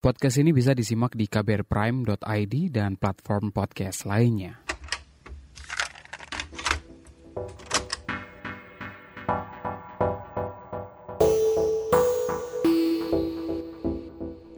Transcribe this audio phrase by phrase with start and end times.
[0.00, 4.56] Podcast ini bisa disimak di kbrprime.id dan platform podcast lainnya.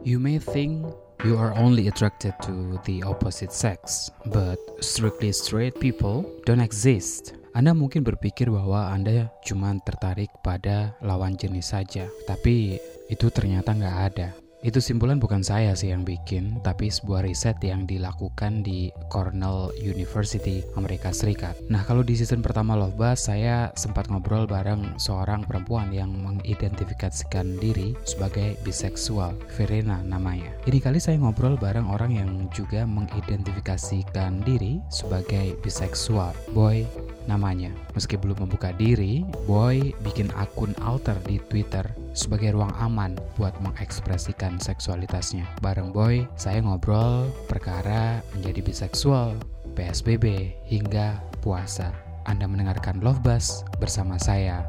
[0.07, 0.87] You may think
[1.27, 7.35] you are only attracted to the opposite sex, but strictly straight people don't exist.
[7.51, 12.79] Anda mungkin berpikir bahwa Anda cuma tertarik pada lawan jenis saja, tapi
[13.11, 14.42] itu ternyata nggak ada.
[14.63, 20.63] Itu simpulan bukan saya sih yang bikin, tapi sebuah riset yang dilakukan di Cornell University,
[20.79, 21.59] Amerika Serikat.
[21.67, 27.59] Nah, kalau di season pertama Love Buzz, saya sempat ngobrol bareng seorang perempuan yang mengidentifikasikan
[27.59, 30.55] diri sebagai biseksual, Verena namanya.
[30.63, 36.87] Ini kali saya ngobrol bareng orang yang juga mengidentifikasikan diri sebagai biseksual, Boy
[37.27, 37.75] namanya.
[37.99, 41.83] Meski belum membuka diri, Boy bikin akun alter di Twitter
[42.13, 45.43] sebagai ruang aman buat mengekspresikan seksualitasnya.
[45.59, 49.37] Bareng Boy, saya ngobrol perkara menjadi biseksual,
[49.73, 51.91] PSBB, hingga puasa.
[52.23, 54.63] Anda mendengarkan Love Buzz bersama saya,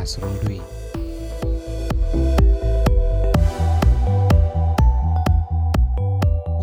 [0.00, 0.62] Asrul Dwi.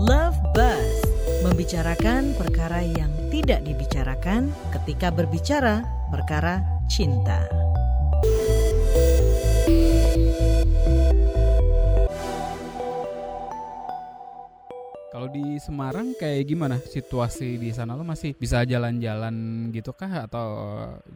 [0.02, 1.12] Love Buzz
[1.46, 7.62] membicarakan perkara yang tidak dibicarakan ketika berbicara perkara cinta.
[15.22, 20.50] Kalau di Semarang kayak gimana situasi di sana lo masih bisa jalan-jalan gitu kah atau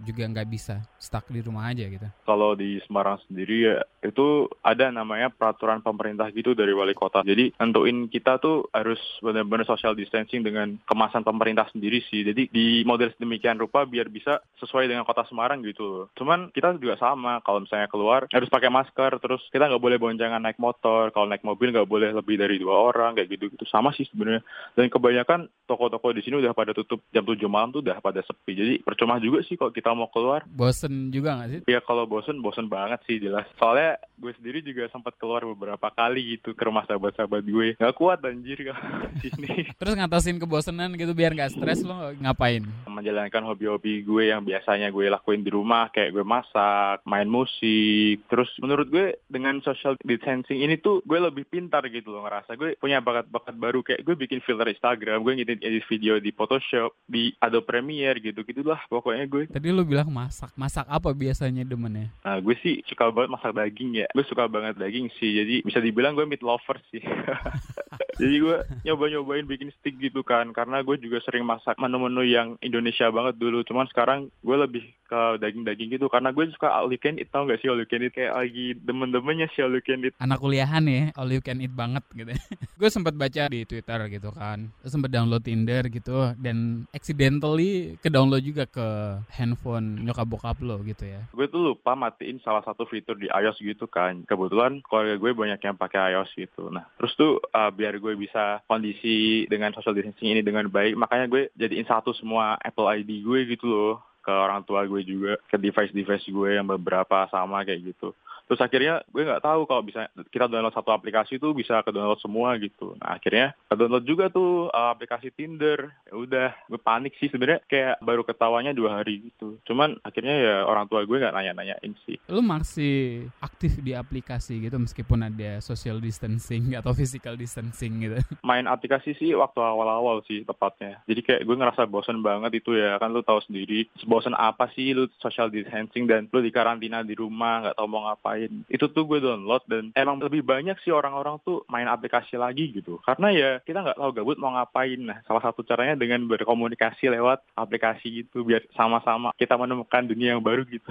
[0.05, 2.05] juga nggak bisa stuck di rumah aja gitu?
[2.21, 7.25] Kalau di Semarang sendiri ya itu ada namanya peraturan pemerintah gitu dari wali kota.
[7.25, 12.21] Jadi nentuin kita tuh harus benar-benar social distancing dengan kemasan pemerintah sendiri sih.
[12.21, 16.13] Jadi di model sedemikian rupa biar bisa sesuai dengan kota Semarang gitu.
[16.13, 20.45] Cuman kita juga sama kalau misalnya keluar harus pakai masker terus kita nggak boleh boncengan
[20.45, 21.09] naik motor.
[21.09, 24.43] Kalau naik mobil nggak boleh lebih dari dua orang kayak gitu gitu sama sih sebenarnya.
[24.75, 28.53] Dan kebanyakan toko-toko di sini udah pada tutup jam 7 malam tuh udah pada sepi.
[28.53, 30.45] Jadi percuma juga sih kalau kita mau keluar.
[30.45, 31.59] Bosen juga nggak sih?
[31.65, 33.49] Ya kalau bosen, bosen banget sih jelas.
[33.57, 37.67] Soalnya gue sendiri juga sempat keluar beberapa kali gitu ke rumah sahabat-sahabat gue.
[37.75, 38.79] Gak kuat anjir kalau
[39.21, 39.73] di sini.
[39.75, 42.63] Terus ngatasin kebosanan gitu biar nggak stres lo ngapain?
[42.87, 48.23] Menjalankan hobi-hobi gue yang biasanya gue lakuin di rumah kayak gue masak, main musik.
[48.29, 52.55] Terus menurut gue dengan social distancing ini tuh gue lebih pintar gitu loh ngerasa.
[52.55, 56.93] Gue punya bakat-bakat baru kayak gue bikin filter Instagram, gue ngedit edit video di Photoshop,
[57.09, 59.43] di Adobe Premiere gitu gitulah pokoknya gue.
[59.49, 62.13] Tadi lo bilang masak, masak apa biasanya demennya?
[62.21, 64.07] Nah gue sih suka banget masak daging ya.
[64.13, 65.31] Gue suka banget daging sih.
[65.41, 67.01] Jadi bisa dibilang gue meat lover sih.
[68.15, 70.51] Jadi gue nyoba-nyobain bikin stick gitu kan.
[70.55, 73.61] Karena gue juga sering masak menu-menu yang Indonesia banget dulu.
[73.67, 76.07] Cuman sekarang gue lebih ke daging-daging gitu.
[76.07, 77.29] Karena gue suka all you can eat.
[77.29, 78.15] Tau gak sih all you can eat?
[78.15, 80.15] Kayak lagi demen-demennya sih all you can eat.
[80.17, 82.31] Anak kuliahan ya, all you can eat banget gitu.
[82.79, 84.71] gue sempat baca di Twitter gitu kan.
[84.81, 86.33] Terus sempat download Tinder gitu.
[86.39, 88.87] Dan accidentally ke download juga ke
[89.35, 91.21] handphone nyokap bokap lo gitu ya.
[91.35, 94.23] Gue tuh lupa matiin salah satu fitur di iOS gitu kan.
[94.23, 96.71] Kebetulan keluarga gue banyak yang pakai iOS gitu.
[96.71, 101.25] Nah terus tuh uh, biar gue bisa kondisi dengan social distancing ini dengan baik, makanya
[101.25, 105.57] gue jadiin satu semua Apple ID gue gitu loh ke orang tua gue juga ke
[105.57, 108.13] device-device gue yang beberapa sama kayak gitu
[108.45, 112.21] terus akhirnya gue nggak tahu kalau bisa kita download satu aplikasi tuh bisa ke download
[112.21, 112.93] semua gitu.
[113.01, 115.89] Nah akhirnya ke download juga tuh uh, aplikasi Tinder.
[116.05, 117.65] Ya udah gue panik sih sebenarnya.
[117.65, 119.57] Kayak baru ketawanya dua hari gitu.
[119.65, 122.21] Cuman akhirnya ya orang tua gue nggak nanya-nanyain sih.
[122.29, 128.17] Lu masih aktif di aplikasi gitu meskipun ada social distancing atau physical distancing gitu?
[128.47, 131.01] Main aplikasi sih waktu awal-awal sih tepatnya.
[131.09, 133.01] Jadi kayak gue ngerasa bosan banget itu ya.
[133.01, 137.17] Kan lu tahu sendiri bosan apa sih lu social distancing dan lu di karantina di
[137.17, 141.39] rumah nggak tahu mau ngapain itu tuh gue download dan emang lebih banyak sih orang-orang
[141.41, 142.99] tuh main aplikasi lagi gitu.
[143.03, 144.99] Karena ya kita nggak tahu gabut mau ngapain.
[144.99, 150.43] Nah salah satu caranya dengan berkomunikasi lewat aplikasi gitu biar sama-sama kita menemukan dunia yang
[150.43, 150.87] baru gitu.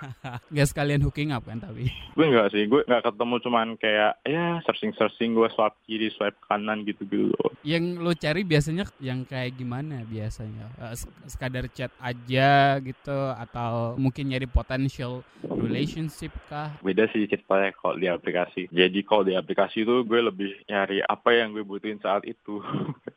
[0.56, 1.92] Gak sekalian hooking up kan tapi?
[2.16, 2.64] Gue nggak sih.
[2.64, 7.36] Gue nggak ketemu cuman kayak ya searching searching gue swipe kiri swipe kanan gitu gitu
[7.60, 10.72] yang lo cari biasanya yang kayak gimana biasanya?
[10.80, 10.96] Uh,
[11.28, 18.08] sekadar chat aja gitu atau mungkin nyari potential relationship kah beda sih ceritanya kalau di
[18.08, 18.68] aplikasi.
[18.72, 22.60] Jadi kalau di aplikasi itu gue lebih nyari apa yang gue butuhin saat itu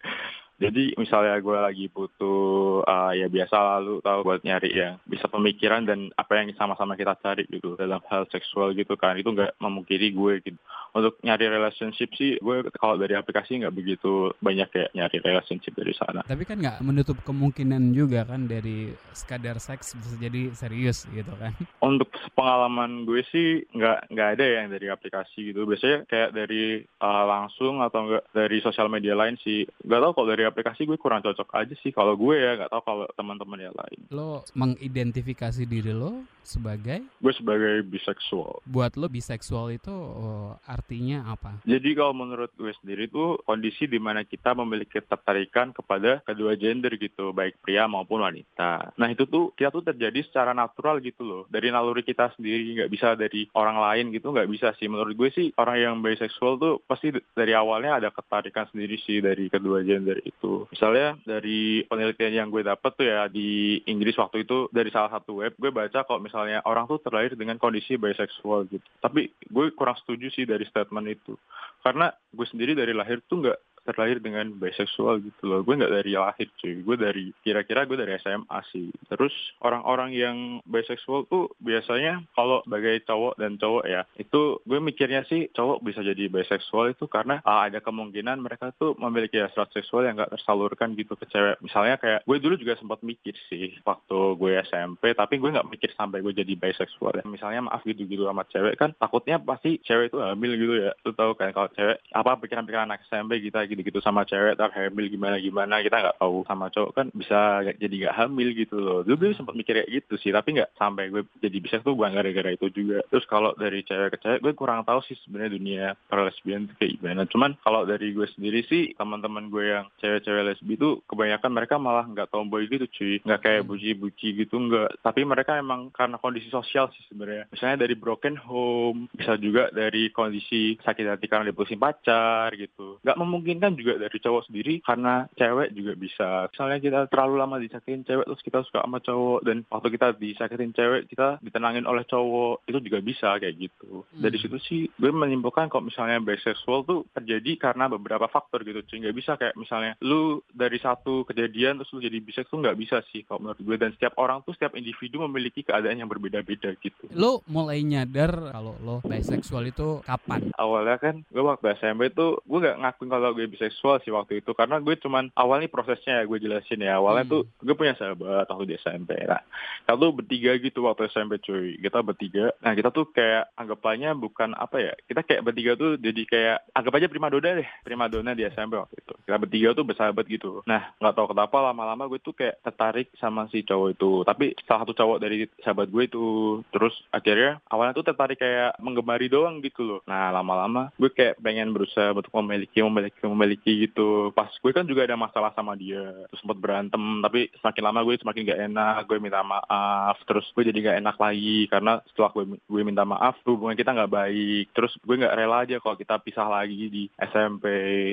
[0.62, 5.84] Jadi misalnya gue lagi butuh uh, ya biasa lalu tahu buat nyari yang bisa pemikiran
[5.84, 10.14] dan apa yang sama-sama kita cari gitu dalam hal seksual gitu kan itu nggak memungkiri
[10.14, 10.60] gue gitu.
[10.94, 15.94] Untuk nyari relationship sih gue kalau dari aplikasi nggak begitu banyak kayak nyari relationship dari
[15.98, 16.22] sana.
[16.22, 21.58] Tapi kan nggak menutup kemungkinan juga kan dari sekadar seks bisa jadi serius gitu kan?
[21.82, 25.66] Untuk pengalaman gue sih nggak nggak ada yang dari aplikasi gitu.
[25.66, 29.66] Biasanya kayak dari uh, langsung atau enggak dari sosial media lain sih.
[29.82, 32.82] Gak tau kalau dari aplikasi gue kurang cocok aja sih kalau gue ya nggak tahu
[32.84, 34.00] kalau teman-teman yang lain.
[34.12, 37.02] Lo mengidentifikasi diri lo sebagai?
[37.24, 38.62] Gue sebagai biseksual.
[38.68, 41.64] Buat lo biseksual itu oh, artinya apa?
[41.64, 46.94] Jadi kalau menurut gue sendiri tuh kondisi di mana kita memiliki ketertarikan kepada kedua gender
[47.00, 48.94] gitu, baik pria maupun wanita.
[49.00, 52.92] Nah itu tuh kita tuh terjadi secara natural gitu loh, dari naluri kita sendiri nggak
[52.92, 54.92] bisa dari orang lain gitu nggak bisa sih.
[54.92, 59.48] Menurut gue sih orang yang biseksual tuh pasti dari awalnya ada ketarikan sendiri sih dari
[59.48, 60.33] kedua gender itu.
[60.74, 65.40] Misalnya dari penelitian yang gue dapet tuh ya di Inggris waktu itu dari salah satu
[65.40, 68.84] web gue baca kalau misalnya orang tuh terlahir dengan kondisi bisexual gitu.
[69.00, 71.38] Tapi gue kurang setuju sih dari statement itu.
[71.86, 75.60] Karena gue sendiri dari lahir tuh nggak terlahir dengan bisexual gitu loh.
[75.62, 76.82] Gue nggak dari lahir cuy.
[76.82, 78.90] Gue dari kira-kira gue dari SMA sih.
[79.12, 85.28] Terus orang-orang yang bisexual tuh biasanya kalau sebagai cowok dan cowok ya itu gue mikirnya
[85.28, 90.08] sih cowok bisa jadi bisexual itu karena uh, ada kemungkinan mereka tuh memiliki hasrat seksual
[90.08, 91.60] yang nggak tersalurkan gitu ke cewek.
[91.60, 95.92] Misalnya kayak gue dulu juga sempat mikir sih waktu gue SMP tapi gue nggak mikir
[95.94, 97.24] sampai gue jadi bisexual ya.
[97.28, 100.92] Misalnya maaf gitu-gitu sama cewek kan takutnya pasti cewek itu hamil gitu ya.
[101.04, 105.10] Lu tahu kan kalau cewek apa pikiran-pikiran anak SMP kita gitu-gitu sama cewek tak hamil
[105.10, 109.00] gimana gimana kita nggak tahu sama cowok kan bisa jadi nggak hamil gitu loh.
[109.02, 112.14] Dulu gue sempat mikir kayak gitu sih tapi nggak sampai gue jadi bisa tuh bukan
[112.14, 113.02] gara-gara itu juga.
[113.10, 116.74] Terus kalau dari cewek ke cewek gue kurang tahu sih sebenarnya dunia para lesbian itu
[116.78, 117.22] kayak gimana.
[117.30, 122.06] Cuman kalau dari gue sendiri sih teman-teman gue yang cewek-cewek lesbi itu kebanyakan mereka malah
[122.06, 123.16] nggak tomboy gitu cuy.
[123.24, 125.02] Nggak kayak buci-buci gitu nggak.
[125.02, 127.48] Tapi mereka emang karena kondisi sosial sih sebenarnya.
[127.50, 133.00] Misalnya dari broken home bisa juga dari kondisi sakit hati karena diputusin pacar gitu.
[133.02, 136.52] Nggak memungkinkan juga dari cowok sendiri karena cewek juga bisa.
[136.52, 140.76] Misalnya kita terlalu lama disakitin cewek terus kita suka sama cowok dan waktu kita disakitin
[140.76, 144.04] cewek kita ditenangin oleh cowok itu juga bisa kayak gitu.
[144.12, 149.00] Dari situ sih gue menyimpulkan kalau misalnya bisexual tuh terjadi karena beberapa faktor gitu cuy
[149.08, 153.00] nggak bisa kayak misalnya lu dari satu kejadian terus lu jadi bisex tuh nggak bisa
[153.16, 153.76] sih kalau menurut gue.
[153.80, 157.08] Dan setiap orang tuh setiap individu memiliki keadaan yang berbeda-beda gitu.
[157.16, 160.54] Lo mulai nyadar kalau lo bisexual itu kapan?
[160.58, 164.52] awalnya kan gue waktu SMP tuh gue nggak ngakuin kalau gue biseksual sih waktu itu.
[164.52, 166.98] Karena gue cuman awalnya prosesnya ya gue jelasin ya.
[166.98, 167.34] Awalnya Hmm.
[167.34, 169.40] tuh gue punya sahabat waktu di SMP nah
[169.84, 171.78] kita tuh bertiga gitu waktu SMP cuy.
[171.78, 172.50] Kita bertiga.
[172.60, 176.94] Nah kita tuh kayak anggapannya bukan apa ya kita kayak bertiga tuh jadi kayak anggap
[176.98, 177.70] aja prima dona deh.
[177.84, 179.14] Prima dona di SMP waktu itu.
[179.24, 180.64] Kita bertiga tuh bersahabat gitu.
[180.66, 184.12] Nah nggak tahu kenapa lama-lama gue tuh kayak tertarik sama si cowok itu.
[184.24, 186.24] Tapi salah satu cowok dari sahabat gue itu
[186.72, 190.00] terus akhirnya awalnya tuh tertarik kayak menggemari doang gitu loh.
[190.08, 194.32] Nah lama-lama gue kayak pengen berusaha untuk memiliki memiliki memiliki gitu.
[194.32, 198.16] Pas gue kan juga ada masalah sama dia terus sempat berantem tapi semakin lama gue
[198.20, 202.44] semakin gak enak gue minta maaf terus gue jadi gak enak lagi karena setelah gue
[202.58, 206.48] gue minta maaf hubungan kita nggak baik terus gue nggak rela aja kalau kita pisah
[206.48, 207.66] lagi di SMP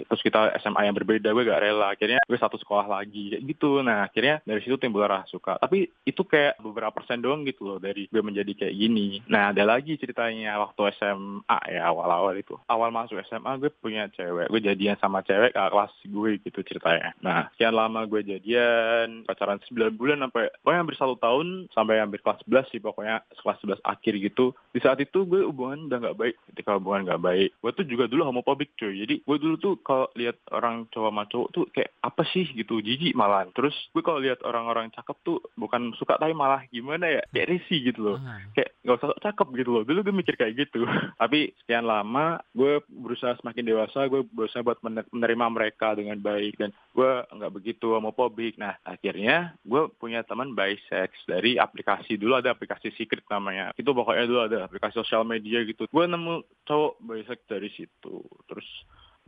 [0.06, 3.80] terus kita SMA yang berbeda gue gak rela akhirnya gue satu sekolah lagi kayak gitu.
[3.80, 5.56] Nah akhirnya dari situ timbul rasa suka.
[5.58, 9.22] Tapi itu kayak beberapa persen doang gitu loh dari gue menjadi kayak gini.
[9.30, 12.58] Nah ada lagi ceritanya waktu SMA ya awal-awal itu.
[12.68, 17.08] Awal masuk SMA gue punya cewek gue jadian sama cewek kakak kelas gue gitu ceritanya.
[17.24, 22.20] Nah sekian lama gue jadian pacaran 9 bulan sampai pokoknya hampir satu tahun sampai hampir
[22.20, 24.52] kelas 11 sih pokoknya kelas 11 akhir gitu.
[24.70, 27.50] Di saat itu gue hubungan udah nggak baik ketika hubungan nggak baik.
[27.58, 29.00] Gue tuh juga dulu homofobik cuy.
[29.02, 32.46] Jadi gue dulu tuh kalau lihat orang cowok sama cowok tuh kayak apa sih?
[32.50, 37.06] gitu jijik malah terus gue kalau lihat orang-orang cakep tuh bukan suka tapi malah gimana
[37.08, 38.18] ya kayak risih gitu loh.
[38.20, 38.42] Ah.
[38.52, 39.82] kayak nggak usah cakep gitu loh.
[39.84, 40.84] Dulu gue mikir kayak gitu.
[41.20, 46.58] Tapi sekian lama gue berusaha semakin dewasa gue berusaha buat menerima mereka dengan baik.
[46.58, 48.56] Dan gue nggak begitu homofobik.
[48.56, 52.16] Nah akhirnya gue punya teman bisex dari aplikasi.
[52.16, 53.74] Dulu ada aplikasi secret namanya.
[53.76, 55.86] Itu pokoknya dulu ada aplikasi sosial media gitu.
[55.90, 58.22] Gue nemu cowok bisex dari situ.
[58.46, 58.66] Terus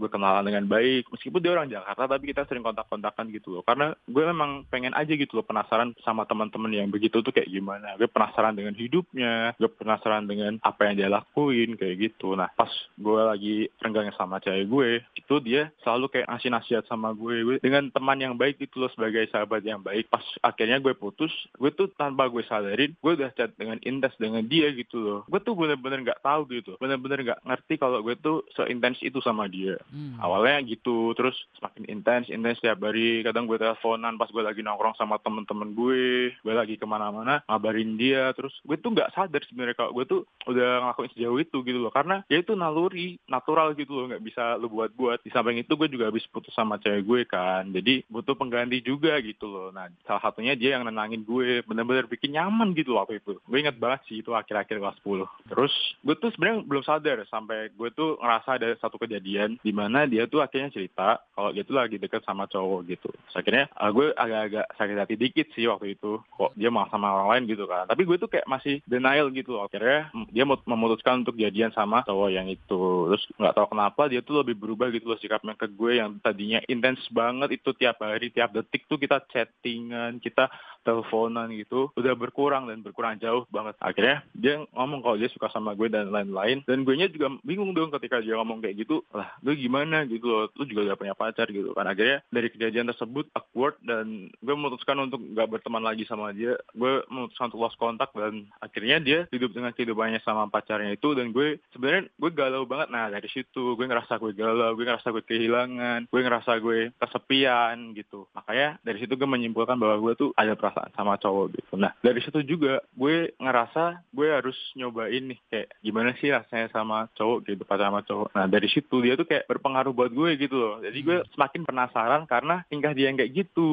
[0.03, 3.63] gue kenalan dengan baik meskipun dia orang Jakarta tapi kita sering kontak-kontakan gitu loh.
[3.63, 7.95] Karena gue memang pengen aja gitu loh penasaran sama teman-teman yang begitu tuh kayak gimana.
[7.95, 12.35] Gue penasaran dengan hidupnya gue penasaran dengan apa yang dia lakuin kayak gitu.
[12.35, 17.15] Nah pas gue lagi renggangnya sama cewek gue itu dia selalu kayak ngasih nasihat sama
[17.15, 17.47] gue.
[17.47, 20.11] Gue dengan teman yang baik gitu loh sebagai sahabat yang baik.
[20.11, 24.43] Pas akhirnya gue putus gue tuh tanpa gue sadarin gue udah chat dengan intens dengan
[24.43, 25.21] dia gitu loh.
[25.31, 29.47] Gue tuh bener-bener nggak tahu gitu bener-bener nggak ngerti kalau gue tuh seintens itu sama
[29.47, 30.17] dia Hmm.
[30.17, 33.21] Awalnya gitu, terus semakin intens, intens setiap hari.
[33.21, 38.01] Kadang gue teleponan pas gue lagi nongkrong sama temen-temen gue, gue lagi ke mana-mana, ngabarin
[38.01, 38.33] dia.
[38.33, 41.93] Terus gue tuh nggak sadar sebenarnya kalau gue tuh udah ngelakuin sejauh itu gitu loh.
[41.93, 45.21] Karena ya itu naluri, natural gitu loh, nggak bisa lu buat-buat.
[45.21, 49.21] Di samping itu gue juga habis putus sama cewek gue kan, jadi butuh pengganti juga
[49.21, 49.69] gitu loh.
[49.77, 53.37] Nah salah satunya dia yang nenangin gue, bener-bener bikin nyaman gitu waktu itu.
[53.45, 55.53] Gue inget banget sih itu akhir-akhir kelas 10.
[55.53, 60.05] Terus gue tuh sebenarnya belum sadar sampai gue tuh ngerasa ada satu kejadian di mana
[60.05, 63.09] dia tuh akhirnya cerita kalau dia tuh lagi deket sama cowok gitu.
[63.09, 66.21] Terus akhirnya uh, gue agak-agak sakit hati dikit sih waktu itu.
[66.37, 67.89] Kok dia malah sama orang lain gitu kan.
[67.89, 69.67] Tapi gue tuh kayak masih denial gitu loh.
[69.67, 73.11] Akhirnya mm, dia memutuskan untuk jadian sama cowok yang itu.
[73.11, 76.61] Terus nggak tahu kenapa dia tuh lebih berubah gitu loh sikapnya ke gue yang tadinya
[76.69, 80.53] intens banget itu tiap hari, tiap detik tuh kita chattingan, kita
[80.83, 81.89] teleponan gitu.
[81.95, 83.79] Udah berkurang dan berkurang jauh banget.
[83.79, 86.61] Akhirnya dia ngomong kalau dia suka sama gue dan lain-lain.
[86.67, 89.01] Dan gue nya juga bingung dong ketika dia ngomong kayak gitu.
[89.15, 90.51] Lah gue gimana gitu loh.
[90.59, 91.87] Lu juga gak punya pacar gitu kan.
[91.87, 96.59] Akhirnya dari kejadian tersebut awkward dan gue memutuskan untuk gak berteman lagi sama dia.
[96.75, 101.31] Gue memutuskan untuk lost kontak dan akhirnya dia hidup dengan kehidupannya sama pacarnya itu dan
[101.31, 102.89] gue sebenarnya gue galau banget.
[102.91, 107.95] Nah dari situ gue ngerasa gue galau gue ngerasa gue kehilangan gue ngerasa gue kesepian
[107.95, 108.27] gitu.
[108.35, 111.75] Makanya dari situ gue menyimpulkan bahwa gue tuh ada perasaan sama cowok gitu.
[111.79, 117.07] Nah dari situ juga gue ngerasa gue harus nyobain nih kayak gimana sih rasanya sama
[117.15, 118.29] cowok gitu pacaran sama cowok.
[118.33, 120.75] Nah dari situ dia tuh kayak berpengaruh buat gue gitu loh.
[120.81, 121.29] Jadi gue hmm.
[121.37, 123.71] semakin penasaran karena tingkah dia yang kayak gitu.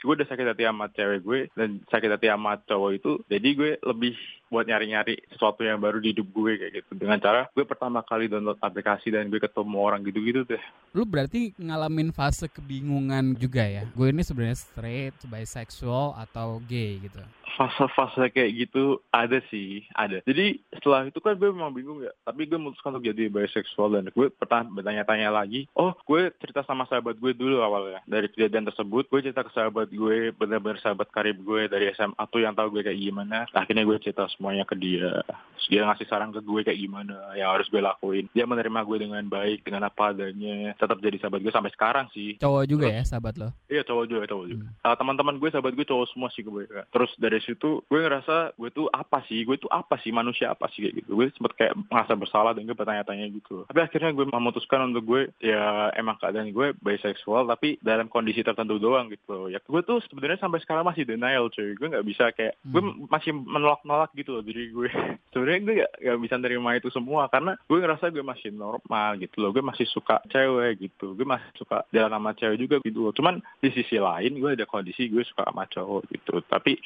[0.00, 3.12] Gue udah sakit hati sama cewek gue dan sakit hati sama cowok itu.
[3.28, 4.14] Jadi gue lebih
[4.52, 6.90] buat nyari-nyari sesuatu yang baru di hidup gue kayak gitu.
[6.94, 10.62] Dengan cara gue pertama kali download aplikasi dan gue ketemu orang gitu-gitu deh.
[10.94, 13.82] Lu berarti ngalamin fase kebingungan juga ya?
[13.96, 17.18] Gue ini sebenarnya straight, bisexual atau gay gitu?
[17.54, 20.20] Fase-fase kayak gitu ada sih, ada.
[20.26, 24.10] Jadi setelah itu kan gue memang bingung ya, tapi gue memutuskan untuk jadi bisexual dan
[24.10, 28.02] gue pernah bertanya-tanya lagi, oh gue cerita sama sahabat gue dulu awalnya.
[28.04, 32.42] Dari kejadian tersebut, gue cerita ke sahabat gue, benar-benar sahabat karib gue dari SMA tuh
[32.42, 33.46] yang tahu gue kayak gimana.
[33.54, 35.22] Akhirnya gue cerita semuanya ke dia.
[35.58, 38.26] Terus dia ngasih saran ke gue kayak gimana yang harus gue lakuin.
[38.34, 40.74] Dia menerima gue dengan baik, dengan apa adanya.
[40.74, 42.36] Tetap jadi sahabat gue sampai sekarang sih.
[42.42, 43.48] Cowok juga Terus, ya sahabat lo?
[43.70, 44.66] Iya cowok juga, cowok juga.
[44.66, 44.84] Hmm.
[44.84, 46.64] Uh, teman-teman gue, sahabat gue cowok semua sih gue.
[46.66, 49.44] Terus dari situ gue ngerasa gue tuh apa sih?
[49.44, 50.10] Gue tuh apa sih?
[50.10, 50.88] Manusia apa sih?
[50.88, 51.10] Kayak gitu.
[51.14, 53.68] Gue sempet kayak ngerasa bersalah dan gue bertanya-tanya gitu.
[53.68, 58.80] Tapi akhirnya gue memutuskan untuk gue ya emang keadaan gue bisexual tapi dalam kondisi tertentu
[58.80, 59.52] doang gitu.
[59.52, 61.76] Ya gue tuh sebenarnya sampai sekarang masih denial cuy.
[61.76, 63.12] Gue nggak bisa kayak gue hmm.
[63.12, 64.88] masih menolak-nolak gitu loh diri gue.
[65.34, 69.42] Sebenarnya gue gak, gak bisa nerima itu semua karena gue ngerasa gue masih normal gitu
[69.42, 69.50] loh.
[69.50, 71.18] Gue masih suka cewek gitu.
[71.18, 73.12] Gue masih suka jalan sama cewek juga gitu loh.
[73.12, 76.38] Cuman di sisi lain gue ada kondisi gue suka sama cowok gitu.
[76.46, 76.78] Tapi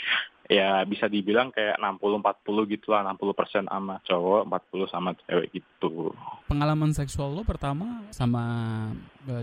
[0.49, 6.17] ya bisa dibilang kayak 60-40 gitu lah 60% sama cowok 40 sama cewek gitu.
[6.49, 8.43] Pengalaman seksual lo pertama sama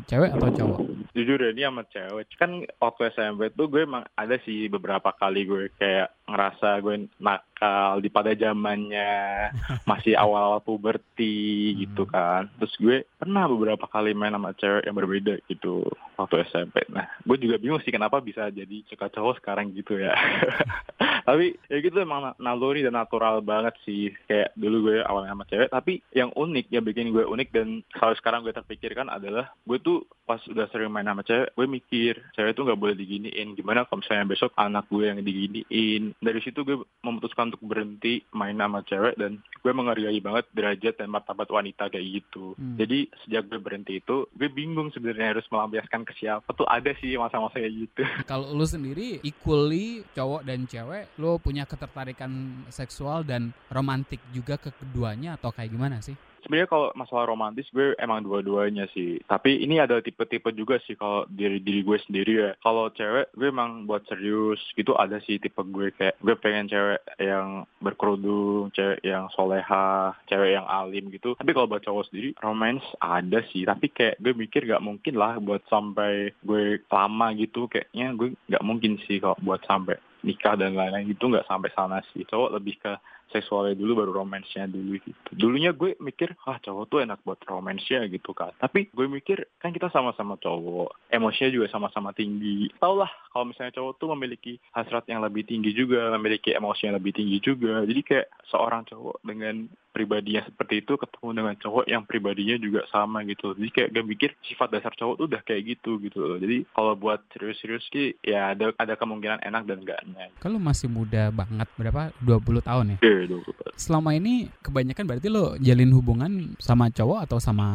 [0.09, 0.79] cewek atau cowok?
[1.15, 2.25] Jujur ya ini sama cewek.
[2.35, 8.01] Kan waktu SMP tuh gue emang ada sih beberapa kali gue kayak ngerasa gue nakal
[8.01, 9.13] di pada zamannya
[9.89, 12.11] masih awal-awal puberti gitu hmm.
[12.11, 12.43] kan.
[12.59, 17.35] Terus gue pernah beberapa kali main sama cewek yang berbeda gitu waktu SMP nah gue
[17.35, 20.15] juga bingung sih kenapa bisa jadi suka cowok sekarang gitu ya.
[21.27, 24.13] Tapi ya gitu emang naluri dan natural banget sih.
[24.29, 28.15] Kayak dulu gue awalnya sama cewek tapi yang unik yang bikin gue unik dan kalau
[28.15, 32.57] sekarang gue terpikirkan adalah gue tuh pas udah sering main sama cewek gue mikir cewek
[32.57, 33.53] tuh nggak boleh diginiin.
[33.53, 36.17] Gimana kalau misalnya besok anak gue yang diginiin?
[36.17, 41.13] Dari situ gue memutuskan untuk berhenti main sama cewek dan gue menghargai banget derajat dan
[41.13, 42.57] martabat wanita kayak gitu.
[42.57, 42.77] Hmm.
[42.77, 46.49] jadi sejak gue berhenti itu gue bingung sebenarnya harus melampiaskan ke siapa.
[46.57, 48.01] Tuh ada sih masa-masa kayak gitu.
[48.31, 54.73] Kalau lu sendiri equally cowok dan cewek lo punya ketertarikan seksual dan romantik juga ke
[54.73, 56.17] keduanya atau kayak gimana sih?
[56.45, 59.17] Sebenarnya kalau masalah romantis gue emang dua-duanya sih.
[59.25, 62.51] Tapi ini ada tipe-tipe juga sih kalau diri diri gue sendiri ya.
[62.61, 67.01] Kalau cewek gue emang buat serius gitu ada sih tipe gue kayak gue pengen cewek
[67.17, 71.33] yang berkerudung, cewek yang soleha, cewek yang alim gitu.
[71.33, 73.65] Tapi kalau buat cowok sendiri romance ada sih.
[73.65, 77.65] Tapi kayak gue mikir gak mungkin lah buat sampai gue lama gitu.
[77.65, 82.01] Kayaknya gue gak mungkin sih kalau buat sampai nikah dan lain-lain itu nggak sampai sana
[82.09, 82.97] sih cowok lebih ke
[83.33, 85.29] seksualnya dulu baru romansnya dulu gitu.
[85.33, 88.53] Dulunya gue mikir ah cowok tuh enak buat romansnya gitu kan.
[88.57, 92.69] Tapi gue mikir kan kita sama-sama cowok emosinya juga sama-sama tinggi.
[92.77, 96.95] Tau lah kalau misalnya cowok tuh memiliki hasrat yang lebih tinggi juga memiliki emosi yang
[96.97, 97.83] lebih tinggi juga.
[97.83, 103.23] Jadi kayak seorang cowok dengan pribadinya seperti itu ketemu dengan cowok yang pribadinya juga sama
[103.23, 103.55] gitu.
[103.55, 106.35] Jadi kayak gue mikir sifat dasar cowok tuh udah kayak gitu gitu loh.
[106.35, 110.27] Jadi kalau buat serius-serius sih ya ada ada kemungkinan enak dan enggaknya.
[110.43, 112.11] Kalau masih muda banget berapa?
[112.19, 112.97] 20 tahun ya?
[113.03, 116.31] Iya cewek dulu selama ini kebanyakan berarti lo jalin hubungan
[116.63, 117.67] sama cowok atau sama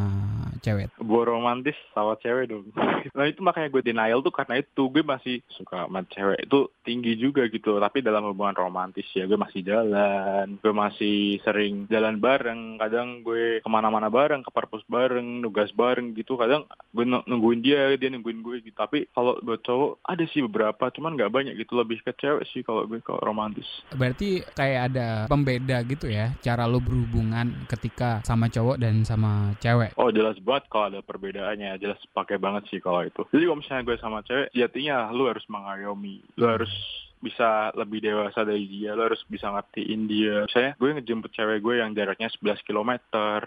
[0.65, 0.89] cewek?
[0.97, 2.67] Gue romantis sama cewek dong.
[3.17, 4.93] Nah itu makanya gue denial tuh karena itu.
[4.93, 7.81] Gue masih suka sama cewek itu tinggi juga gitu.
[7.81, 10.61] Tapi dalam hubungan romantis ya gue masih jalan.
[10.61, 12.77] Gue masih sering jalan bareng.
[12.77, 16.37] Kadang gue ke mana-mana bareng ke perpus bareng nugas bareng gitu.
[16.37, 18.77] Kadang gue nungguin dia dia nungguin gue gitu.
[18.77, 21.81] Tapi kalau buat cowok ada sih beberapa cuman nggak banyak gitu.
[21.81, 23.69] Lebih ke cewek sih kalau gue kalau romantis.
[23.97, 29.95] Berarti kayak ada pembeda gitu ya cara lo berhubungan ketika sama cowok dan sama cewek?
[29.95, 33.23] Oh jelas banget kalau ada perbedaannya jelas pakai banget sih kalau itu.
[33.31, 36.73] Jadi kalau misalnya gue sama cewek sejatinya lu harus mengayomi lu harus
[37.21, 40.37] bisa lebih dewasa dari dia lo harus bisa ngertiin dia.
[40.49, 42.91] Saya gue ngejemput cewek gue yang jaraknya 11 km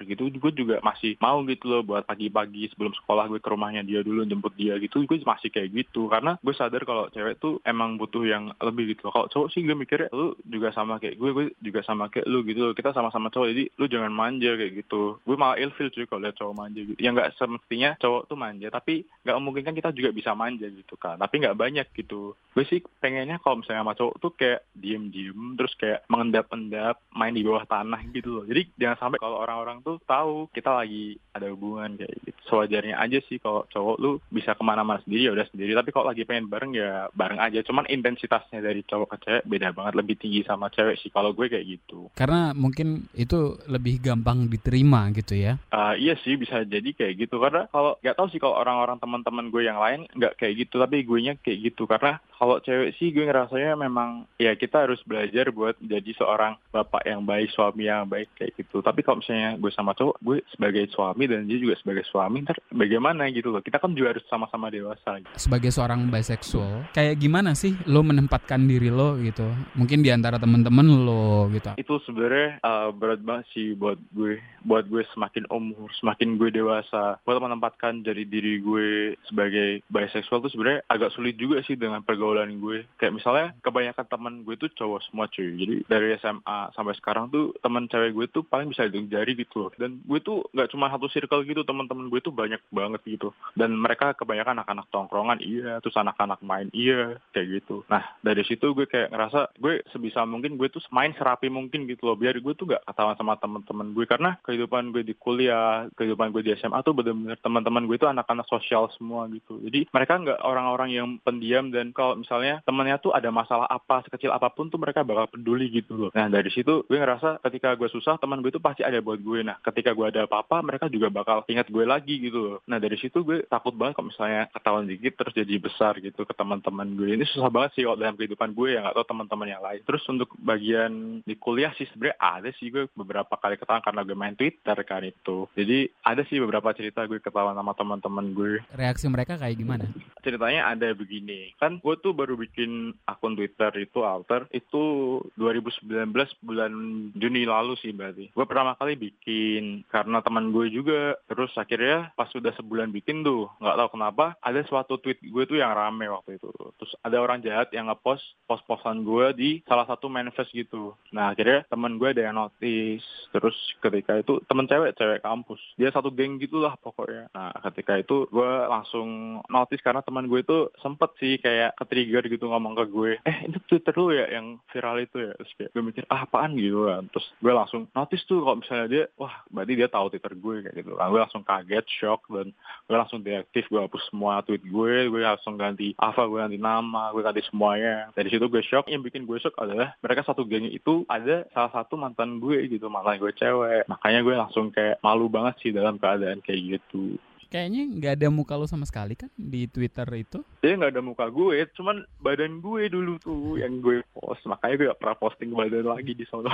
[0.06, 4.06] gitu gue juga masih mau gitu loh buat pagi-pagi sebelum sekolah gue ke rumahnya dia
[4.06, 6.08] dulu jemput dia gitu gue masih kayak gitu.
[6.08, 9.74] Karena gue sadar kalau cewek tuh emang butuh yang lebih gitu kalau cowok sih gue
[9.74, 12.74] mikirnya lu juga sama kayak gue gue juga sama kayak lu gitu loh.
[12.78, 15.18] Kita sama-sama cowok jadi lu jangan manja kayak gitu.
[15.26, 17.00] Gue malah ilfil cuy kalau lihat cowok manja gitu.
[17.02, 20.94] Ya nggak semestinya cowok tuh manja tapi nggak mungkin kan kita juga bisa manja gitu
[20.96, 21.18] kan.
[21.18, 22.38] Tapi nggak banyak gitu.
[22.54, 27.42] Gue sih pengennya kalau misalnya sama cowok tuh kayak diem-diem terus kayak mengendap-endap main di
[27.48, 28.46] bawah tanah gitu loh.
[28.46, 32.40] Jadi jangan sampai kalau orang-orang tuh tahu kita lagi ada hubungan kayak gitu.
[32.52, 35.72] Sewajarnya aja sih kalau cowok lu bisa ke mana-mana sendiri ya udah sendiri.
[35.74, 37.64] Tapi kalau lagi pengen bareng ya bareng aja.
[37.66, 39.94] Cuman intensitasnya dari cowok ke cewek beda banget.
[39.98, 42.12] Lebih tinggi sama cewek sih kalau gue kayak gitu.
[42.14, 45.58] Karena mungkin itu lebih gampang diterima gitu ya.
[45.72, 47.40] Uh, iya sih bisa jadi kayak gitu.
[47.40, 50.78] Karena kalau nggak tahu sih kalau orang-orang teman-teman gue yang lain nggak kayak gitu.
[50.78, 51.90] Tapi gue nya kayak gitu.
[51.90, 54.10] Karena kalau cewek sih gue ngerasanya memang
[54.42, 58.82] ya kita harus belajar buat jadi seorang bapak yang baik, suami yang baik kayak gitu.
[58.82, 62.58] Tapi kalau misalnya gue sama cowok, gue sebagai suami dan dia juga sebagai suami, ntar
[62.74, 63.62] bagaimana gitu loh.
[63.62, 65.22] Kita kan juga harus sama-sama dewasa.
[65.22, 65.30] Gitu.
[65.38, 69.46] Sebagai seorang bisexual, kayak gimana sih lo menempatkan diri lo gitu?
[69.78, 71.78] Mungkin di antara temen-temen lo gitu.
[71.78, 74.42] Itu sebenarnya uh, berat banget sih buat gue.
[74.66, 77.22] Buat gue semakin umur, semakin gue dewasa.
[77.22, 82.56] Buat menempatkan jadi diri gue sebagai bisexual tuh sebenarnya agak sulit juga sih dengan pergaulan
[82.64, 85.58] gue kayak misalnya kebanyakan teman gue tuh cowok semua cuy.
[85.58, 89.68] Jadi dari SMA sampai sekarang tuh teman cewek gue tuh paling bisa hitung jari gitu
[89.68, 89.72] loh.
[89.76, 93.36] Dan gue tuh nggak cuma satu circle gitu teman-teman gue tuh banyak banget gitu.
[93.58, 95.82] Dan mereka kebanyakan anak-anak tongkrongan iya.
[95.84, 97.18] Terus anak-anak main iya.
[97.34, 97.84] Kayak gitu.
[97.90, 102.08] Nah dari situ gue kayak ngerasa gue sebisa mungkin gue tuh main serapi mungkin gitu
[102.08, 102.18] loh.
[102.20, 104.06] Biar gue tuh gak ketahuan sama teman-teman gue.
[104.06, 108.46] Karena kehidupan gue di kuliah kehidupan gue di SMA tuh bener-bener teman-teman gue tuh anak-anak
[108.48, 109.58] sosial semua gitu.
[109.64, 111.74] Jadi mereka nggak orang-orang yang pendiam.
[111.74, 115.74] Dan kalau misalnya temennya tuh ada masalah apa sekecil apa pun tuh mereka bakal peduli
[115.74, 116.12] gitu loh.
[116.14, 119.42] Nah dari situ gue ngerasa ketika gue susah teman gue tuh pasti ada buat gue.
[119.42, 122.58] Nah ketika gue ada apa-apa mereka juga bakal ingat gue lagi gitu loh.
[122.70, 126.34] Nah dari situ gue takut banget kalau misalnya ketahuan dikit terus jadi besar gitu ke
[126.38, 127.18] teman-teman gue.
[127.18, 129.82] Ini susah banget sih kalau dalam kehidupan gue ya atau teman-teman yang lain.
[129.82, 134.16] Terus untuk bagian di kuliah sih sebenarnya ada sih gue beberapa kali ketahuan karena gue
[134.16, 135.50] main Twitter kan itu.
[135.58, 138.54] Jadi ada sih beberapa cerita gue ketahuan sama teman-teman gue.
[138.76, 139.86] Reaksi mereka kayak gimana?
[140.22, 141.56] Ceritanya ada begini.
[141.58, 146.14] Kan gue tuh baru bikin akun Twitter itu Alter itu 2019
[146.46, 146.72] bulan
[147.18, 148.30] Juni lalu sih berarti.
[148.30, 151.18] Gue pertama kali bikin karena teman gue juga.
[151.26, 155.58] Terus akhirnya pas sudah sebulan bikin tuh nggak tahu kenapa ada suatu tweet gue tuh
[155.58, 156.54] yang rame waktu itu.
[156.78, 160.94] Terus ada orang jahat yang ngepost post-postan gue di salah satu manifest gitu.
[161.10, 163.06] Nah akhirnya teman gue ada yang notice.
[163.34, 165.60] Terus ketika itu temen cewek cewek kampus.
[165.82, 167.34] Dia satu geng gitulah pokoknya.
[167.34, 172.28] Nah ketika itu gue langsung notice karena teman gue itu sempet sih kayak ketri trigger
[172.28, 175.32] gitu ngomong ke gue eh itu Twitter lu ya yang viral itu ya.
[175.36, 177.04] Terus kayak gue mikir ah apaan gitu kan.
[177.12, 180.76] Terus gue langsung notice tuh kalau misalnya dia wah berarti dia tahu Twitter gue kayak
[180.80, 180.92] gitu.
[180.96, 182.48] Kan gue langsung kaget shock dan
[182.88, 187.12] gue langsung deaktif gue hapus semua tweet gue gue langsung ganti apa gue ganti nama
[187.12, 188.10] gue ganti semuanya.
[188.16, 188.88] Dari situ gue shock.
[188.88, 192.88] Yang bikin gue shock adalah mereka satu geng itu ada salah satu mantan gue gitu
[192.88, 193.86] mantan gue cewek.
[193.92, 197.20] Makanya gue langsung kayak malu banget sih dalam keadaan kayak gitu
[197.54, 200.42] kayaknya nggak ada muka lo sama sekali kan di Twitter itu?
[200.66, 204.42] Dia nggak ada muka gue, cuman badan gue dulu tuh yang gue post.
[204.50, 206.50] Makanya gue gak pernah posting badan lagi di sana.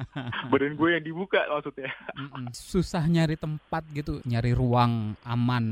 [0.54, 1.90] badan gue yang dibuka maksudnya.
[2.54, 5.64] Susah nyari tempat gitu, nyari ruang aman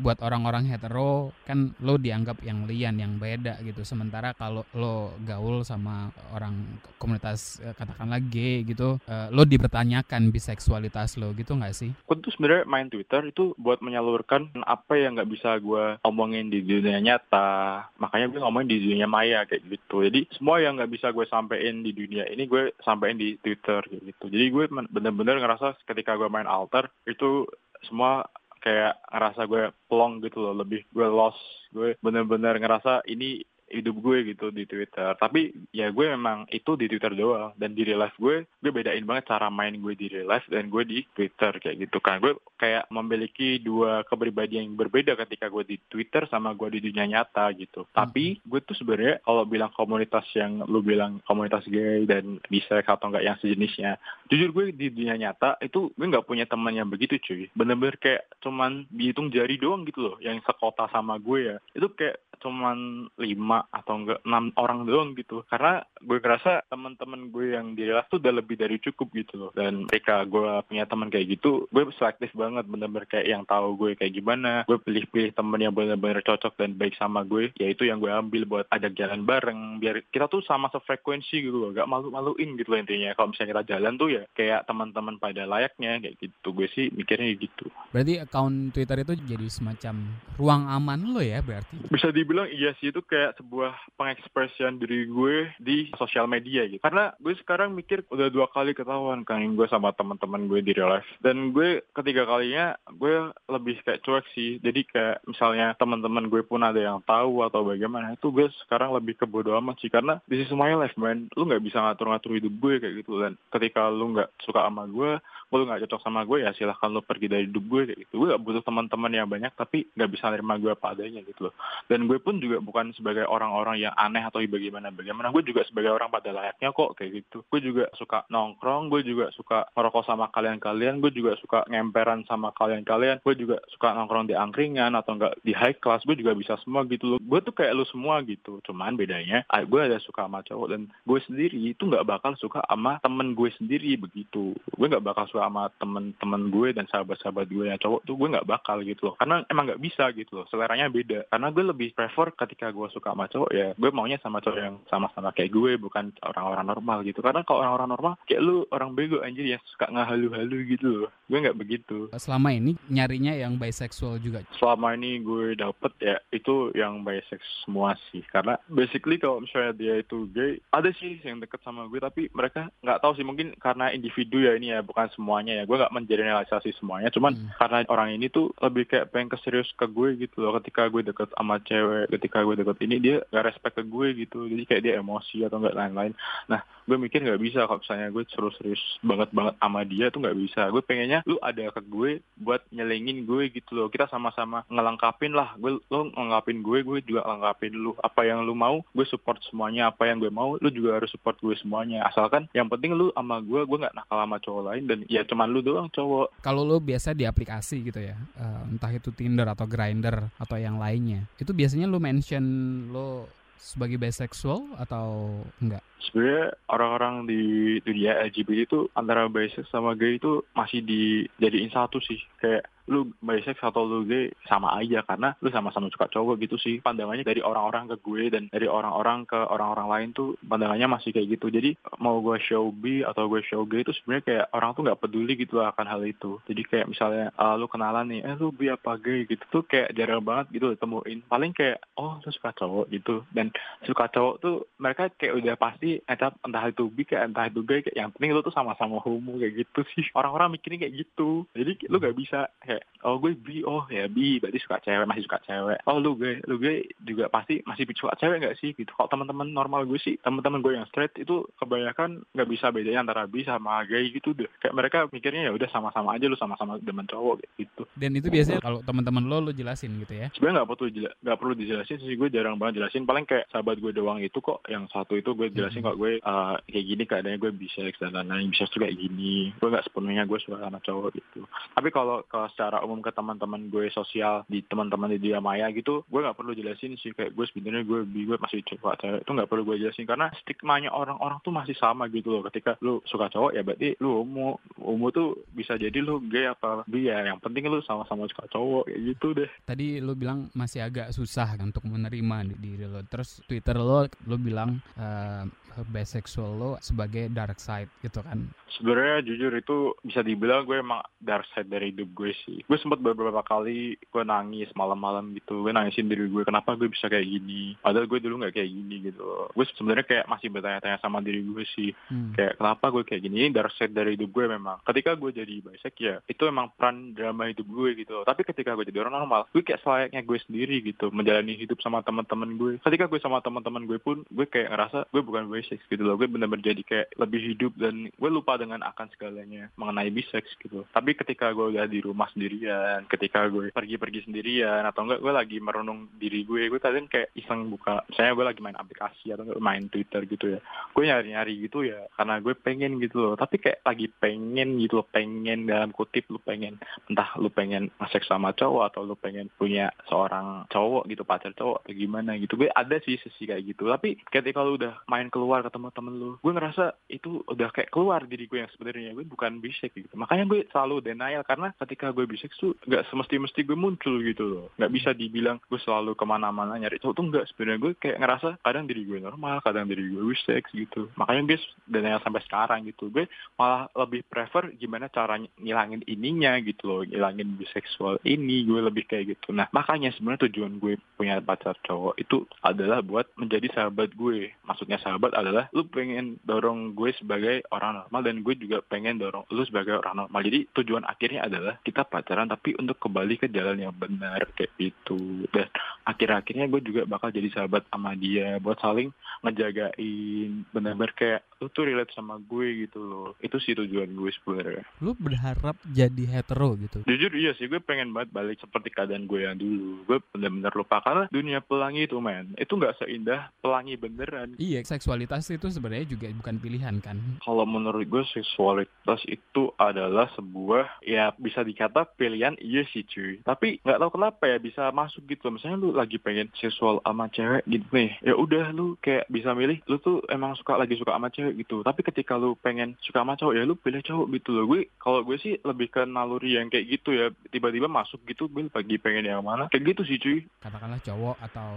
[0.00, 3.84] buat orang-orang hetero kan lo dianggap yang lian, yang beda gitu.
[3.84, 11.20] Sementara kalau lo gaul sama orang komunitas eh, katakanlah gay gitu, eh, lo dipertanyakan biseksualitas
[11.20, 11.92] lo gitu nggak sih?
[12.08, 16.62] Aku tuh sebenarnya main Twitter itu buat menyalurkan apa yang nggak bisa gue omongin di
[16.62, 17.90] dunia nyata.
[17.98, 20.06] Makanya gue ngomongin di dunia maya kayak gitu.
[20.06, 24.04] Jadi semua yang nggak bisa gue sampein di dunia ini gue sampein di Twitter kayak
[24.14, 24.30] gitu.
[24.30, 27.50] Jadi gue bener-bener ngerasa ketika gue main alter itu
[27.82, 28.22] semua
[28.62, 30.54] kayak ngerasa gue plong gitu loh.
[30.62, 31.42] Lebih gue lost.
[31.74, 35.14] Gue bener-bener ngerasa ini hidup gue gitu di Twitter.
[35.16, 37.54] Tapi ya gue memang itu di Twitter doang.
[37.56, 40.68] Dan di real life gue gue bedain banget cara main gue di real life dan
[40.68, 42.18] gue di Twitter kayak gitu kan.
[42.18, 47.06] Gue kayak memiliki dua kepribadian yang berbeda ketika gue di Twitter sama gue di dunia
[47.06, 47.86] nyata gitu.
[47.94, 53.06] Tapi gue tuh sebenarnya kalau bilang komunitas yang lu bilang komunitas gay dan bisa atau
[53.06, 57.18] enggak yang sejenisnya jujur gue di dunia nyata itu gue nggak punya teman yang begitu
[57.18, 57.50] cuy.
[57.54, 61.56] Bener-bener kayak cuman dihitung jari doang gitu loh yang sekota sama gue ya.
[61.74, 65.44] Itu kayak cuman lima atau enggak enam orang doang gitu.
[65.50, 69.50] Karena gue ngerasa teman-teman gue yang di real tuh udah lebih dari cukup gitu loh.
[69.52, 73.98] Dan mereka gue punya teman kayak gitu gue selektif banget bener-bener kayak yang tahu gue
[73.98, 74.64] kayak gimana.
[74.64, 78.42] Gue pilih-pilih temen yang bener-bener cocok dan baik sama gue ya itu yang gue ambil
[78.48, 79.82] buat ajak jalan bareng.
[79.82, 83.12] Biar kita tuh sama sefrekuensi gitu loh gak malu-maluin gitu loh intinya.
[83.12, 86.48] Kalau misalnya kita jalan tuh ya kayak teman-teman pada layaknya kayak gitu.
[86.54, 87.68] Gue sih mikirnya gitu.
[87.92, 89.94] Berarti account Twitter itu jadi semacam
[90.38, 91.76] ruang aman lo ya berarti?
[91.90, 96.78] Bisa di dibilang iya sih itu kayak sebuah pengekspresian diri gue di sosial media gitu.
[96.78, 100.94] Karena gue sekarang mikir udah dua kali ketahuan kan gue sama teman-teman gue di real
[100.94, 101.10] life.
[101.18, 104.62] Dan gue ketiga kalinya gue lebih kayak cuek sih.
[104.62, 109.18] Jadi kayak misalnya teman-teman gue pun ada yang tahu atau bagaimana itu gue sekarang lebih
[109.18, 109.90] ke bodo amat sih.
[109.90, 111.26] Karena this is my life man.
[111.34, 113.18] Lu nggak bisa ngatur-ngatur hidup gue kayak gitu.
[113.18, 115.18] Dan ketika lu nggak suka sama gue,
[115.58, 118.14] lu nggak cocok sama gue ya silahkan lu pergi dari hidup gue kayak gitu.
[118.22, 121.54] Gue gak butuh teman-teman yang banyak tapi nggak bisa nerima gue apa adanya gitu loh.
[121.90, 125.94] Dan gue pun juga bukan sebagai orang-orang yang aneh atau bagaimana bagaimana gue juga sebagai
[125.94, 130.28] orang pada layaknya kok kayak gitu gue juga suka nongkrong gue juga suka merokok sama
[130.34, 135.38] kalian-kalian gue juga suka ngemperan sama kalian-kalian gue juga suka nongkrong di angkringan atau enggak
[135.46, 138.58] di high class gue juga bisa semua gitu loh gue tuh kayak lu semua gitu
[138.66, 142.98] cuman bedanya gue ada suka sama cowok dan gue sendiri itu nggak bakal suka sama
[143.00, 147.80] temen gue sendiri begitu gue nggak bakal suka sama temen-temen gue dan sahabat-sahabat gue yang
[147.80, 149.14] cowok tuh gue nggak bakal gitu loh.
[149.16, 150.46] Karena emang nggak bisa gitu loh.
[150.52, 151.26] Seleranya beda.
[151.32, 154.76] Karena gue lebih prefer ketika gue suka sama cowok ya gue maunya sama cowok yang
[154.86, 157.24] sama-sama kayak gue bukan orang-orang normal gitu.
[157.24, 161.10] Karena kalau orang-orang normal kayak lu orang bego anjir yang suka ngahalu-halu gitu loh.
[161.30, 162.10] Gue nggak begitu.
[162.18, 164.44] Selama ini nyarinya yang bisexual juga?
[164.58, 168.22] Selama ini gue dapet ya itu yang bisex semua sih.
[168.28, 172.68] Karena basically kalau misalnya dia itu gay ada sih yang deket sama gue tapi mereka
[172.82, 173.26] nggak tahu sih.
[173.26, 175.64] Mungkin karena individu ya ini ya bukan semuanya ya.
[175.70, 177.54] Gue nggak mengeneralisasi semuanya cuman hmm.
[177.54, 180.58] karena orang ini tuh lebih kayak pengen keserius ke gue gitu loh.
[180.58, 184.50] Ketika gue deket sama cewek ketika gue deket ini dia gak respect ke gue gitu.
[184.50, 186.18] Jadi kayak dia emosi atau nggak lain-lain.
[186.50, 190.18] Nah gue mikir nggak bisa kalau misalnya gue terus serius banget banget sama dia tuh
[190.26, 190.66] nggak bisa.
[190.74, 193.86] Gue pengennya lu ada ke gue buat nyelengin gue gitu loh.
[193.86, 195.54] Kita sama-sama ngelengkapin lah.
[195.62, 197.94] Gue lo ngelengkapin gue gue juga ngelengkapin lu.
[198.02, 199.94] Apa yang lu mau gue support semuanya.
[199.94, 202.02] Apa yang gue mau lu juga harus support gue semuanya.
[202.10, 204.82] Asalkan yang penting lu sama gue gue nggak nakal sama cowok lain.
[204.90, 208.92] Dan ya cuman lu doang cowok kalau lu biasa di aplikasi gitu ya uh, entah
[208.92, 212.44] itu Tinder atau Grinder atau yang lainnya itu biasanya lu mention
[212.92, 213.28] lo
[213.60, 215.84] sebagai bisexual atau enggak?
[216.02, 217.42] Sebenarnya orang-orang di
[217.84, 222.18] dunia LGBT itu antara bisex sama gay itu masih dijadiin satu sih.
[222.40, 225.06] Kayak lu bisex atau lu gay sama aja.
[225.06, 226.82] Karena lu sama-sama suka cowok gitu sih.
[226.82, 231.38] Pandangannya dari orang-orang ke gue dan dari orang-orang ke orang-orang lain tuh pandangannya masih kayak
[231.38, 231.46] gitu.
[231.52, 235.00] Jadi mau gue show B atau gue show gay itu sebenarnya kayak orang tuh nggak
[235.00, 236.42] peduli gitu akan hal itu.
[236.50, 239.22] Jadi kayak misalnya uh, lu kenalan nih eh lu B apa gay?
[239.30, 241.22] gitu tuh kayak jarang banget gitu ditemuin.
[241.30, 242.90] Paling kayak oh lu suka cowok?
[242.90, 243.22] gitu.
[243.30, 243.50] Dan
[243.86, 247.82] suka cowok tuh mereka kayak udah pasti entah entah itu bi kayak entah itu gay
[247.82, 250.06] kayak yang penting lu tuh sama-sama homo kayak gitu sih.
[250.18, 251.48] Orang-orang mikirnya kayak gitu.
[251.56, 255.24] Jadi lu gak bisa kayak oh gue bi oh ya bi berarti suka cewek masih
[255.26, 255.78] suka cewek.
[255.90, 258.70] Oh lu gay lu gay juga pasti masih suka cewek gak sih?
[258.76, 258.90] Gitu.
[258.94, 263.26] Kalau teman-teman normal gue sih teman-teman gue yang straight itu kebanyakan nggak bisa bedanya antara
[263.26, 264.48] bi sama gay gitu deh.
[264.62, 267.82] Kayak mereka mikirnya ya udah sama-sama aja lu sama-sama demen cowok gitu.
[267.96, 270.28] Dan itu biasanya kalau teman-teman lo lo jelasin gitu ya?
[270.36, 270.88] Sebenarnya nggak perlu
[271.24, 273.08] nggak perlu dijelasin sih gue jarang banget jelasin.
[273.08, 276.56] Paling kayak sahabat gue doang itu kok yang satu itu gue jelasin kok gue uh,
[276.68, 279.52] kayak gini keadaannya gue bisa dan lain-lain bisa juga kayak gini.
[279.56, 281.40] Gue nggak sepenuhnya gue suka sama cowok gitu.
[281.76, 286.20] Tapi kalau secara umum ke teman-teman gue sosial di teman-teman di dia maya gitu gue
[286.20, 287.12] nggak perlu jelasin sih.
[287.12, 290.06] Kayak gue sebenarnya gue gue masih suka cewek itu nggak perlu gue jelasin.
[290.08, 292.42] Karena stigmanya orang-orang tuh masih sama gitu loh.
[292.48, 296.84] Ketika lu suka cowok ya berarti lu umum umum tuh bisa jadi lu gay apa
[296.88, 297.24] bi ya.
[297.26, 299.50] Yang penting lu sama-sama suka cowok kayak gitu deh.
[299.66, 303.02] Tadi lu bilang masih agak susah untuk menerima di diri lo.
[303.06, 305.44] Terus twitter lo lo bilang uh,
[305.90, 308.50] bisexual lo sebagai dark side gitu kan?
[308.70, 312.64] Sebenarnya jujur itu bisa dibilang gue emang dark side dari hidup gue sih.
[312.64, 315.66] Gue sempat beberapa kali gue nangis malam-malam gitu.
[315.66, 317.76] Gue nangisin diri gue kenapa gue bisa kayak gini?
[317.82, 319.50] Padahal gue dulu nggak kayak gini gitu.
[319.52, 321.92] Gue sebenarnya kayak masih bertanya-tanya sama diri gue sih.
[322.10, 322.32] Hmm.
[322.34, 323.34] kayak kenapa gue kayak gini?
[323.46, 324.80] Ini dark side dari hidup gue memang.
[324.86, 328.22] Ketika gue jadi bisek ya itu emang peran drama hidup gue gitu.
[328.24, 332.00] Tapi ketika gue jadi orang normal gue kayak selayaknya gue sendiri gitu menjalani hidup sama
[332.00, 332.72] teman-teman gue.
[332.80, 336.24] Ketika gue sama teman-teman gue pun gue kayak ngerasa gue bukan bisek gitu loh gue
[336.24, 340.88] benar-benar jadi kayak lebih hidup dan gue lupa dengan akan segalanya mengenai bisex gitu.
[340.88, 345.56] Tapi ketika gue udah di rumah sendirian, ketika gue pergi-pergi sendirian atau enggak gue lagi
[345.60, 349.60] merenung diri gue, gue kadang kayak iseng buka, misalnya gue lagi main aplikasi atau enggak
[349.60, 350.60] main Twitter gitu ya.
[350.96, 353.34] Gue nyari-nyari gitu ya karena gue pengen gitu loh.
[353.36, 358.30] Tapi kayak lagi pengen gitu loh, pengen dalam kutip lu pengen entah lu pengen seks
[358.30, 362.54] sama cowok atau lu pengen punya seorang cowok gitu pacar cowok atau gimana gitu.
[362.56, 363.90] Gue ada sih sesi kayak gitu.
[363.90, 368.22] Tapi ketika lu udah main keluar ketemu temen lu, gue ngerasa itu udah kayak keluar
[368.22, 369.10] diri gue yang sebenarnya.
[369.18, 370.14] Gue bukan bisek gitu.
[370.14, 371.42] Makanya gue selalu denial.
[371.42, 374.66] Karena ketika gue bisek tuh nggak semesti-mesti gue muncul gitu loh.
[374.78, 377.80] Nggak bisa dibilang gue selalu ke mana-mana nyari cowok tuh nggak sebenarnya.
[377.82, 381.10] Gue kayak ngerasa kadang diri gue normal kadang diri gue bisek gitu.
[381.18, 381.58] Makanya gue
[381.90, 383.10] denial sampai sekarang gitu.
[383.10, 383.26] Gue
[383.58, 387.02] malah lebih prefer gimana cara ngilangin ininya gitu loh.
[387.02, 388.62] Ngilangin biseksual ini.
[388.62, 389.50] Gue lebih kayak gitu.
[389.50, 394.52] Nah makanya sebenarnya tujuan gue punya pacar cowok itu adalah buat menjadi sahabat gue.
[394.68, 399.44] Maksudnya sahabat adalah lu pengen dorong gue sebagai orang normal dan gue juga pengen dorong
[399.50, 400.40] lu sebagai orang normal.
[400.44, 405.46] Jadi tujuan akhirnya adalah kita pacaran tapi untuk kembali ke jalan yang benar kayak gitu.
[405.52, 405.68] Dan
[406.04, 411.84] akhir-akhirnya gue juga bakal jadi sahabat sama dia buat saling ngejagain benar-benar kayak lu tuh
[411.88, 413.30] relate sama gue gitu loh.
[413.40, 414.84] Itu sih tujuan gue sebenarnya.
[415.04, 417.04] Lu berharap jadi hetero gitu?
[417.04, 420.04] Jujur iya sih gue pengen banget balik seperti keadaan gue yang dulu.
[420.08, 424.56] Gue benar-benar lupa karena dunia pelangi itu men itu nggak seindah pelangi beneran.
[424.58, 427.16] Iya seksualitas itu sebenarnya juga bukan pilihan kan?
[427.44, 433.42] Kalau menurut gue seksual seksualitas itu adalah sebuah ya bisa dikata pilihan iya sih cuy.
[433.42, 435.50] Tapi nggak tahu kenapa ya bisa masuk gitu.
[435.50, 439.82] Misalnya lu lagi pengen seksual sama cewek gitu nih ya udah lu kayak bisa milih
[439.90, 441.82] lu tuh emang suka lagi suka sama cewek gitu.
[441.82, 444.64] Tapi ketika lu pengen suka sama cowok ya lu pilih cowok gitu loh.
[444.70, 447.26] Gue kalau gue sih lebih ke naluri yang kayak gitu ya.
[447.50, 449.66] Tiba-tiba masuk gitu gue lagi pengen yang mana.
[449.72, 450.38] Kayak gitu sih cuy.
[450.62, 451.72] Katakanlah cowok atau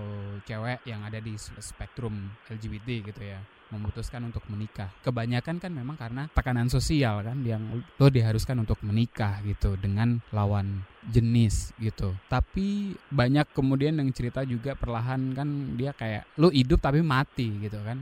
[0.45, 3.42] cewek yang ada di spektrum LGBT gitu ya
[3.73, 4.93] memutuskan untuk menikah.
[5.01, 10.85] Kebanyakan kan memang karena tekanan sosial kan yang lo diharuskan untuk menikah gitu dengan lawan
[11.09, 12.13] jenis gitu.
[12.29, 17.81] Tapi banyak kemudian yang cerita juga perlahan kan dia kayak lo hidup tapi mati gitu
[17.81, 17.97] kan.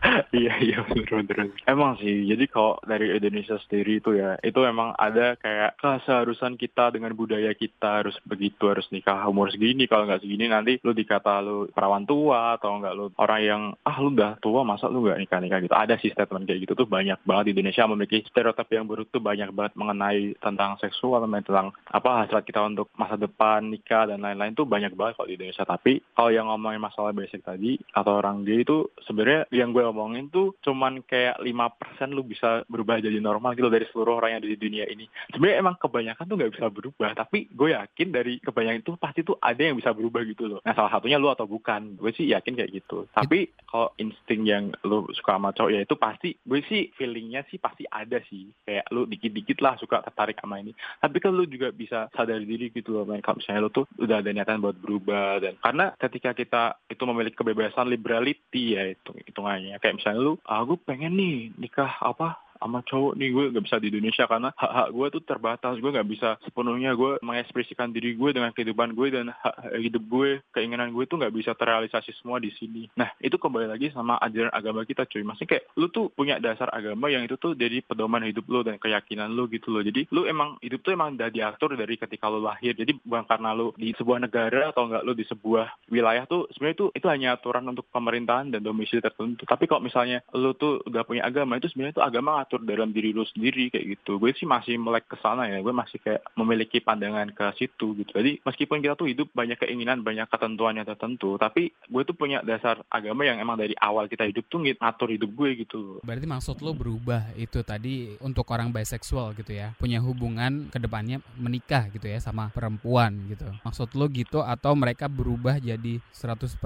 [0.40, 4.96] iya iya bener bener emang sih jadi kalau dari Indonesia sendiri itu ya itu emang
[4.96, 10.24] ada kayak keseharusan kita dengan budaya kita harus begitu harus nikah umur segini kalau nggak
[10.24, 14.40] segini nanti lu dikata lu perawan tua atau nggak lu orang yang ah lu udah
[14.40, 15.76] tua masa lu nggak nikah nikah gitu.
[15.76, 19.22] Ada sih statement kayak gitu tuh banyak banget di Indonesia memiliki stereotip yang buruk tuh
[19.22, 24.54] banyak banget mengenai tentang seksual tentang apa hasrat kita untuk masa depan nikah dan lain-lain
[24.56, 25.64] tuh banyak banget kalau di Indonesia.
[25.64, 30.30] Tapi kalau yang ngomongin masalah basic tadi atau orang gay itu sebenarnya yang gue omongin
[30.30, 34.40] tuh cuman kayak lima persen lu bisa berubah jadi normal gitu dari seluruh orang yang
[34.42, 35.06] ada di dunia ini.
[35.34, 39.36] Sebenarnya emang kebanyakan tuh nggak bisa berubah, tapi gue yakin dari kebanyakan itu pasti tuh
[39.42, 40.60] ada yang bisa berubah gitu loh.
[40.62, 43.10] Nah salah satunya lu atau bukan, gue sih yakin kayak gitu.
[43.10, 47.58] Tapi kalau insting yang lu suka sama cowok ya itu pasti, gue sih feelingnya sih
[47.58, 48.50] pasti ada sih.
[48.62, 50.70] Kayak lu dikit-dikit lah suka tertarik sama ini.
[51.02, 54.20] Tapi kan lu juga bisa sadar diri gitu loh, main kalau misalnya lu tuh udah
[54.20, 59.79] ada niatan buat berubah dan karena ketika kita itu memiliki kebebasan liberality ya itu hitungannya
[59.80, 63.76] kayak misalnya lu aku ah, pengen nih nikah apa sama cowok nih gue gak bisa
[63.80, 65.74] di Indonesia karena hak-hak gue tuh terbatas.
[65.80, 70.44] Gue gak bisa sepenuhnya gue mengekspresikan diri gue dengan kehidupan gue dan hak hidup gue
[70.52, 72.86] keinginan gue tuh gak bisa terrealisasi semua di sini.
[73.00, 75.24] Nah itu kembali lagi sama ajaran agama kita cuy.
[75.24, 78.76] Maksudnya kayak lu tuh punya dasar agama yang itu tuh jadi pedoman hidup lu dan
[78.76, 79.80] keyakinan lu gitu loh.
[79.80, 82.76] Jadi lu emang hidup tuh emang udah diatur dari ketika lu lahir.
[82.76, 86.76] Jadi bukan karena lu di sebuah negara atau enggak lu di sebuah wilayah tuh sebenarnya
[86.76, 89.48] itu itu hanya aturan untuk pemerintahan dan domisili tertentu.
[89.48, 93.14] Tapi kalau misalnya lu tuh udah punya agama itu sebenarnya itu agama ngatur dalam diri
[93.14, 94.18] lu sendiri kayak gitu.
[94.18, 95.62] Gue sih masih melek ke sana ya.
[95.62, 98.10] Gue masih kayak memiliki pandangan ke situ gitu.
[98.10, 102.42] Jadi meskipun kita tuh hidup banyak keinginan banyak ketentuan yang tertentu tapi gue tuh punya
[102.42, 106.02] dasar agama yang emang dari awal kita hidup tuh ngatur hidup gue gitu.
[106.02, 109.70] Berarti maksud lo berubah itu tadi untuk orang biseksual gitu ya.
[109.78, 113.46] Punya hubungan ke depannya menikah gitu ya sama perempuan gitu.
[113.62, 116.58] Maksud lo gitu atau mereka berubah jadi 100%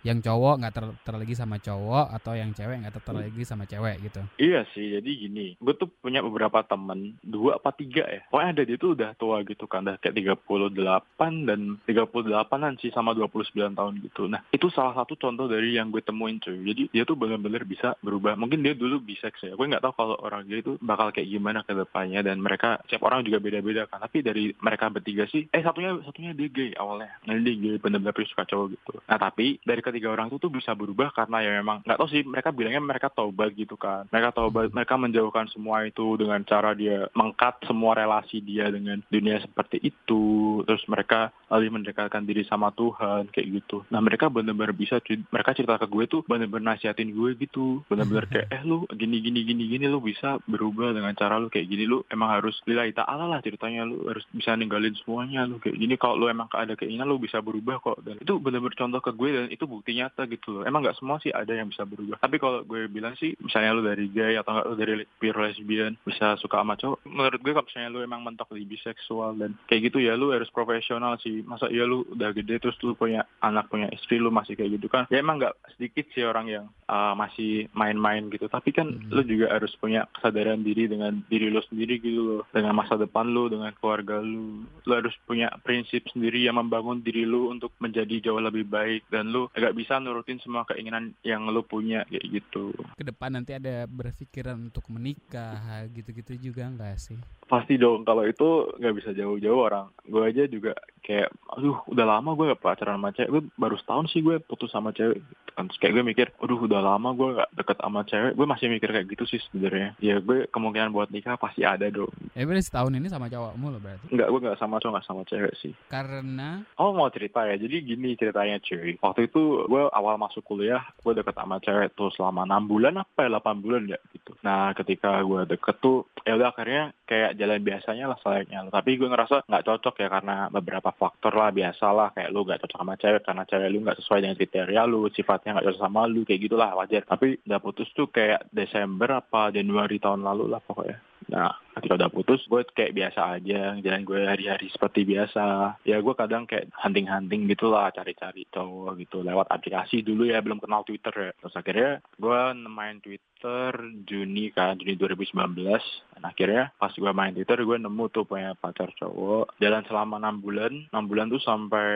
[0.00, 4.00] yang cowok nggak ter terlagi sama cowok atau yang cewek nggak ter terlagi sama cewek
[4.08, 4.22] gitu?
[4.38, 4.94] Iya sih.
[4.94, 8.22] Jadi jadi gini gue tuh punya beberapa temen dua apa tiga ya.
[8.30, 13.10] Pokoknya ada dia tuh udah tua gitu kan udah kayak 38 dan 38an sih sama
[13.10, 14.30] 29 tahun gitu.
[14.30, 16.62] Nah itu salah satu contoh dari yang gue temuin cuy.
[16.62, 18.38] Jadi dia tuh bener-bener bisa berubah.
[18.38, 21.66] Mungkin dia dulu bisex ya gue nggak tahu kalau orang gay itu bakal kayak gimana
[21.66, 23.98] ke depannya dan mereka setiap orang juga beda-beda kan.
[23.98, 27.10] Tapi dari mereka bertiga sih eh satunya satunya dia gay awalnya.
[27.26, 28.92] Nah dia gay bener-bener suka cowok gitu.
[29.10, 32.22] Nah tapi dari ketiga orang itu tuh bisa berubah karena ya memang nggak tahu sih
[32.22, 34.06] mereka bilangnya mereka taubat gitu kan.
[34.12, 39.40] Mereka taubat mereka menjauhkan semua itu dengan cara dia mengkat semua relasi dia dengan dunia
[39.40, 40.60] seperti itu.
[40.68, 43.82] Terus mereka lebih mendekatkan diri sama Tuhan kayak gitu.
[43.88, 45.00] Nah mereka bener-bener bisa
[45.32, 47.82] mereka cerita ke gue tuh bener-bener nasihatin gue gitu.
[47.88, 51.66] Bener-bener kayak eh lu gini gini gini gini lu bisa berubah dengan cara lu kayak
[51.66, 51.88] gini.
[51.88, 53.88] Lu emang harus lillahi ta'ala lah ceritanya.
[53.88, 55.48] Lu harus bisa ninggalin semuanya.
[55.48, 58.04] Lu kayak gini kalau lu emang ada keinginan lu bisa berubah kok.
[58.04, 60.62] Dan itu bener-bener contoh ke gue dan itu bukti nyata gitu loh.
[60.68, 62.20] Emang nggak semua sih ada yang bisa berubah.
[62.20, 65.94] Tapi kalau gue bilang sih misalnya lu dari gay atau enggak lu dari pure lesbian
[66.06, 66.98] bisa suka sama cowok.
[67.06, 70.50] Menurut gue kalau misalnya lu emang mentok di biseksual dan kayak gitu ya lu harus
[70.52, 71.42] profesional sih.
[71.44, 74.86] Masa iya lu udah gede terus lu punya anak punya istri lu masih kayak gitu
[74.90, 75.04] kan?
[75.12, 78.46] Ya emang nggak sedikit sih orang yang uh, masih main-main gitu.
[78.50, 79.10] Tapi kan hmm.
[79.12, 82.42] lu juga harus punya kesadaran diri dengan diri lu sendiri gitu loh.
[82.50, 84.64] Dengan masa depan lu dengan keluarga lu.
[84.86, 89.06] Lu harus punya prinsip sendiri yang membangun diri lu untuk menjadi jauh lebih baik.
[89.08, 92.72] Dan lu agak bisa nurutin semua keinginan yang lu punya kayak gitu.
[92.96, 98.70] Ke depan nanti ada berpikiran untuk menikah gitu-gitu juga enggak sih pasti dong kalau itu
[98.78, 99.90] nggak bisa jauh-jauh orang.
[100.06, 103.30] Gue aja juga kayak aduh udah lama gue gak pacaran sama cewek.
[103.34, 105.18] Gue baru setahun sih gue putus sama cewek
[105.58, 105.66] kan.
[105.66, 108.32] Terus kayak gue mikir aduh udah lama gue gak deket sama cewek.
[108.38, 109.98] Gue masih mikir kayak gitu sih sebenarnya.
[109.98, 113.80] Ya gue kemungkinan buat nikah pasti ada dong ya berarti setahun ini sama cowokmu loh
[113.82, 114.06] berarti?
[114.14, 115.72] Enggak gue gak sama cowok gak sama cewek sih.
[115.90, 116.62] Karena?
[116.78, 117.58] Oh mau cerita ya.
[117.58, 118.94] Jadi gini ceritanya cuy.
[119.02, 123.26] Waktu itu gue awal masuk kuliah gue deket sama cewek tuh selama enam bulan apa
[123.26, 123.42] ya?
[123.42, 124.36] 8 bulan ya gitu.
[124.46, 129.08] Nah ketika gue deket tuh ya udah akhirnya kayak jalan biasanya lah selayaknya tapi gue
[129.08, 132.94] ngerasa nggak cocok ya karena beberapa faktor lah biasa lah kayak lu nggak cocok sama
[133.00, 136.40] cewek karena cewek lu nggak sesuai dengan kriteria lu sifatnya nggak cocok sama lu kayak
[136.44, 137.02] gitulah wajar.
[137.08, 142.10] Tapi udah putus tuh kayak Desember apa Januari tahun lalu lah pokoknya Nah, ketika udah
[142.10, 145.76] putus, gue kayak biasa aja, jalan gue hari-hari seperti biasa.
[145.84, 150.60] Ya gue kadang kayak hunting-hunting gitu lah, cari-cari cowok gitu, lewat aplikasi dulu ya, belum
[150.60, 151.32] kenal Twitter ya.
[151.40, 153.72] Terus akhirnya gue main Twitter
[154.04, 155.80] Juni kan, Juni 2019.
[156.20, 159.56] Dan akhirnya pas gue main Twitter, gue nemu tuh punya pacar cowok.
[159.62, 161.90] Jalan selama 6 bulan, 6 bulan tuh sampai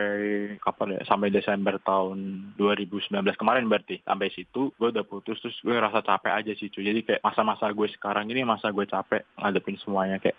[0.57, 4.01] kapan ya, sampai Desember tahun 2019 kemarin berarti.
[4.01, 6.89] Sampai situ, gue udah putus, terus gue ngerasa capek aja sih cuy.
[6.89, 10.37] Jadi kayak masa-masa gue sekarang ini masa gue capek ngadepin semuanya kayak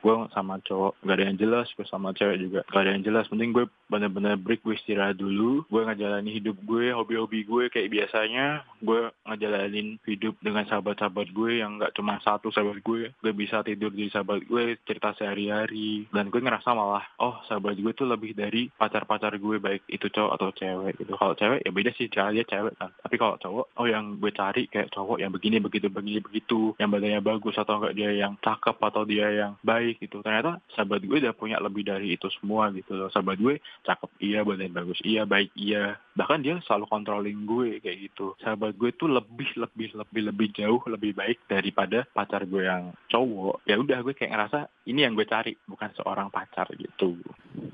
[0.00, 1.66] gue sama cowok gak ada yang jelas.
[1.74, 3.26] Gue sama cewek juga gak ada yang jelas.
[3.30, 5.64] Penting gue bener-bener break gue istirahat dulu.
[5.66, 8.62] Gue ngejalani hidup gue hobi-hobi gue kayak biasanya.
[8.82, 13.90] Gue ngejalanin hidup dengan sahabat-sahabat gue yang gak cuma satu sahabat gue gue bisa tidur
[13.90, 16.06] di sahabat gue cerita sehari-hari.
[16.10, 20.32] Dan gue ngerasa malah oh sahabat gue tuh lebih dari pacar-pacar gue baik itu cowok
[20.38, 21.12] atau cewek gitu.
[21.16, 22.90] Kalau cewek ya beda sih cara dia cewek kan.
[22.92, 26.76] Tapi kalau cowok oh yang gue cari kayak cowok yang begini begitu begini begitu.
[26.76, 30.20] Yang badannya bagus atau enggak dia yang cakep atau dia yang baik baik gitu.
[30.20, 33.08] Ternyata sahabat gue udah punya lebih dari itu semua gitu loh.
[33.08, 33.56] Sahabat gue
[33.88, 35.96] cakep iya badan bagus iya baik iya.
[36.12, 38.36] Bahkan dia selalu controlling gue kayak gitu.
[38.44, 43.64] Sahabat gue tuh lebih lebih lebih lebih jauh lebih baik daripada pacar gue yang cowok.
[43.64, 47.16] Ya udah gue kayak ngerasa ini yang gue cari bukan seorang pacar gitu.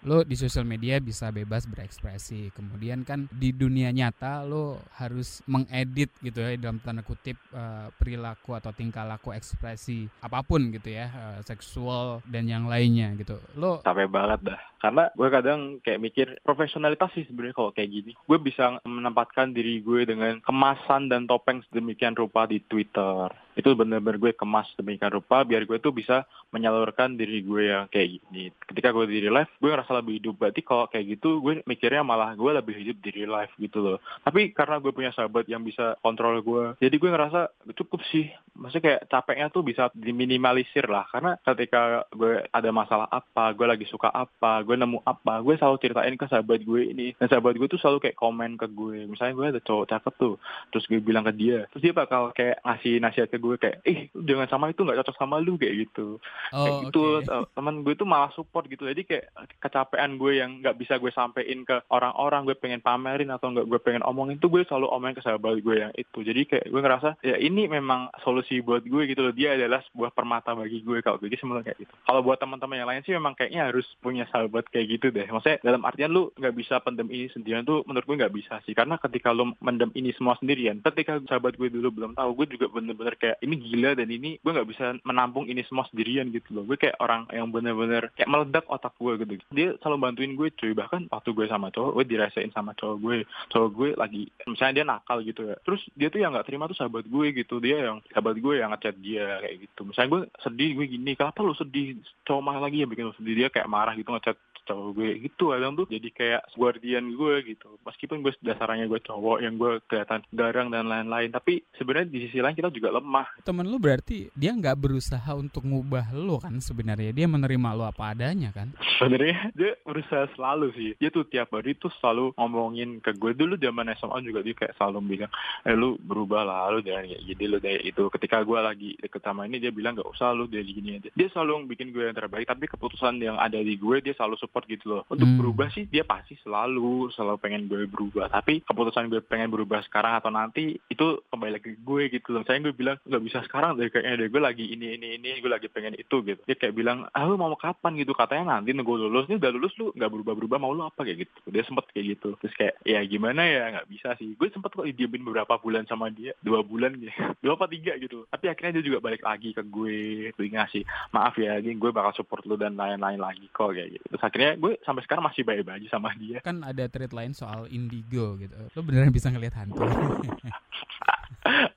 [0.07, 2.55] Lo di sosial media bisa bebas berekspresi.
[2.55, 8.55] Kemudian kan di dunia nyata lo harus mengedit gitu ya dalam tanda kutip uh, perilaku
[8.55, 13.37] atau tingkah laku ekspresi apa pun gitu ya uh, seksual dan yang lainnya gitu.
[13.59, 14.61] Lo capek banget dah.
[14.85, 18.13] Karena gue kadang kayak mikir profesionalitas sih sebenarnya kalau kayak gini.
[18.29, 24.19] Gue bisa menempatkan diri gue dengan kemasan dan topeng sedemikian rupa di Twitter itu bener-bener
[24.19, 28.51] gue kemas demikian rupa biar gue tuh bisa menyalurkan diri gue yang kayak gini.
[28.55, 30.35] Ketika gue di life, gue ngerasa lebih hidup.
[30.39, 33.99] Berarti kalau kayak gitu, gue mikirnya malah gue lebih hidup di life gitu loh.
[34.23, 37.41] Tapi karena gue punya sahabat yang bisa kontrol gue, jadi gue ngerasa
[37.75, 38.31] cukup sih.
[38.55, 41.07] Maksudnya kayak capeknya tuh bisa diminimalisir lah.
[41.11, 45.77] Karena ketika gue ada masalah apa, gue lagi suka apa, gue nemu apa, gue selalu
[45.83, 47.15] ceritain ke sahabat gue ini.
[47.19, 49.11] Dan sahabat gue tuh selalu kayak komen ke gue.
[49.11, 50.35] Misalnya gue ada cowok cakep tuh,
[50.71, 51.67] terus gue bilang ke dia.
[51.75, 55.17] Terus dia bakal kayak ngasih nasihat ke gue kayak ih jangan sama itu nggak cocok
[55.21, 56.17] sama lu kayak gitu.
[56.57, 57.45] Oh, kayak gitu okay.
[57.53, 58.89] teman gue tuh malah support gitu.
[58.89, 59.29] Jadi kayak
[59.61, 63.81] kecapean gue yang nggak bisa gue sampein ke orang-orang gue pengen pamerin atau nggak gue
[63.85, 66.19] pengen omongin tuh gue selalu omongin ke sahabat gue yang itu.
[66.25, 69.35] Jadi kayak gue ngerasa ya ini memang solusi buat gue gitu loh.
[69.37, 71.93] Dia adalah sebuah permata bagi gue kalau gue semua kayak gitu.
[72.09, 75.29] Kalau buat teman-teman yang lain sih memang kayaknya harus punya sahabat kayak gitu deh.
[75.29, 78.73] Maksudnya dalam artian lu nggak bisa pendem ini sendirian tuh menurut gue nggak bisa sih.
[78.73, 82.67] Karena ketika lu mendem ini semua sendirian ketika sahabat gue dulu belum tahu gue juga
[82.71, 86.55] bener-bener kayak kayak ini gila dan ini gue nggak bisa menampung ini semua sendirian gitu
[86.55, 86.63] loh.
[86.63, 89.35] Gue kayak orang yang bener-bener kayak meledak otak gue gitu.
[89.51, 90.71] Dia selalu bantuin gue cuy.
[90.71, 93.17] Bahkan waktu gue sama cowok gue dirasain sama cowok gue
[93.51, 95.57] cowok gue lagi misalnya dia nakal gitu ya.
[95.67, 97.59] Terus dia tuh yang nggak terima tuh sahabat gue gitu.
[97.59, 99.81] Dia yang sahabat gue yang ngechat dia kayak gitu.
[99.83, 101.99] Misalnya gue sedih gue gini kenapa lu sedih?
[102.23, 103.35] Cowok mana lagi yang bikin lu sedih?
[103.35, 107.69] Dia kayak marah gitu ngechat cowok gue gitu kadang tuh jadi kayak guardian gue gitu.
[107.85, 112.41] Meskipun gue dasarnya gue cowok yang gue kelihatan garang dan lain-lain tapi sebenarnya di sisi
[112.41, 113.45] lain kita juga lemah.
[113.45, 117.13] Temen lu berarti dia nggak berusaha untuk ngubah lu kan sebenarnya?
[117.13, 118.73] Dia menerima lu apa adanya kan?
[118.99, 120.91] Sebenarnya dia berusaha selalu sih.
[120.99, 123.37] Dia tuh tiap hari tuh selalu ngomongin ke gue.
[123.37, 125.33] Dulu zaman SMA juga dia kayak selalu bilang
[125.65, 129.23] eh lu berubah lah lu jangan kayak gini lu kayak itu ketika gue lagi deket
[129.23, 131.11] sama ini dia bilang nggak usah lu dia gini aja.
[131.13, 134.71] Dia selalu bikin gue yang terbaik tapi keputusan yang ada di gue dia selalu support
[134.71, 135.03] gitu loh.
[135.11, 135.43] Untuk Hmm.
[135.43, 138.31] berubah sih dia pasti selalu selalu pengen gue berubah.
[138.31, 142.47] Tapi keputusan gue pengen berubah sekarang atau nanti itu kembali lagi ke gue gitu loh.
[142.47, 144.29] Saya gue bilang nggak bisa sekarang deh kayaknya deh.
[144.31, 146.39] Gue lagi ini ini ini gue lagi pengen itu gitu.
[146.47, 147.99] Dia kayak bilang ah lu mau kapan?
[147.99, 148.15] gitu.
[148.15, 151.03] Katanya nanti nunggu lulus ini udah lulus lu nggak berubah berubah mau lu apa?
[151.03, 151.51] Kayak gitu.
[151.51, 152.29] Dia sempet kayak gitu.
[152.39, 153.75] Terus kayak ya gimana ya?
[153.75, 154.39] Nggak bisa sih.
[154.39, 156.31] Gue sempet kok didiemin beberapa bulan sama dia.
[156.47, 157.11] Dua bulan gitu
[157.43, 158.23] dua apa tiga gitu.
[158.31, 160.31] Tapi akhirnya dia juga balik lagi ke gue.
[160.31, 164.05] Gue ngasih maaf ya gue bakal support lu dan lain-lain lagi kok kayak gitu.
[164.15, 167.65] Terus akhirnya gue sampai sekarang masih baik-baik aja sama dia kan ada thread lain soal
[167.67, 169.81] indigo gitu lu beneran bisa ngelihat hantu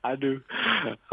[0.00, 0.40] Aduh,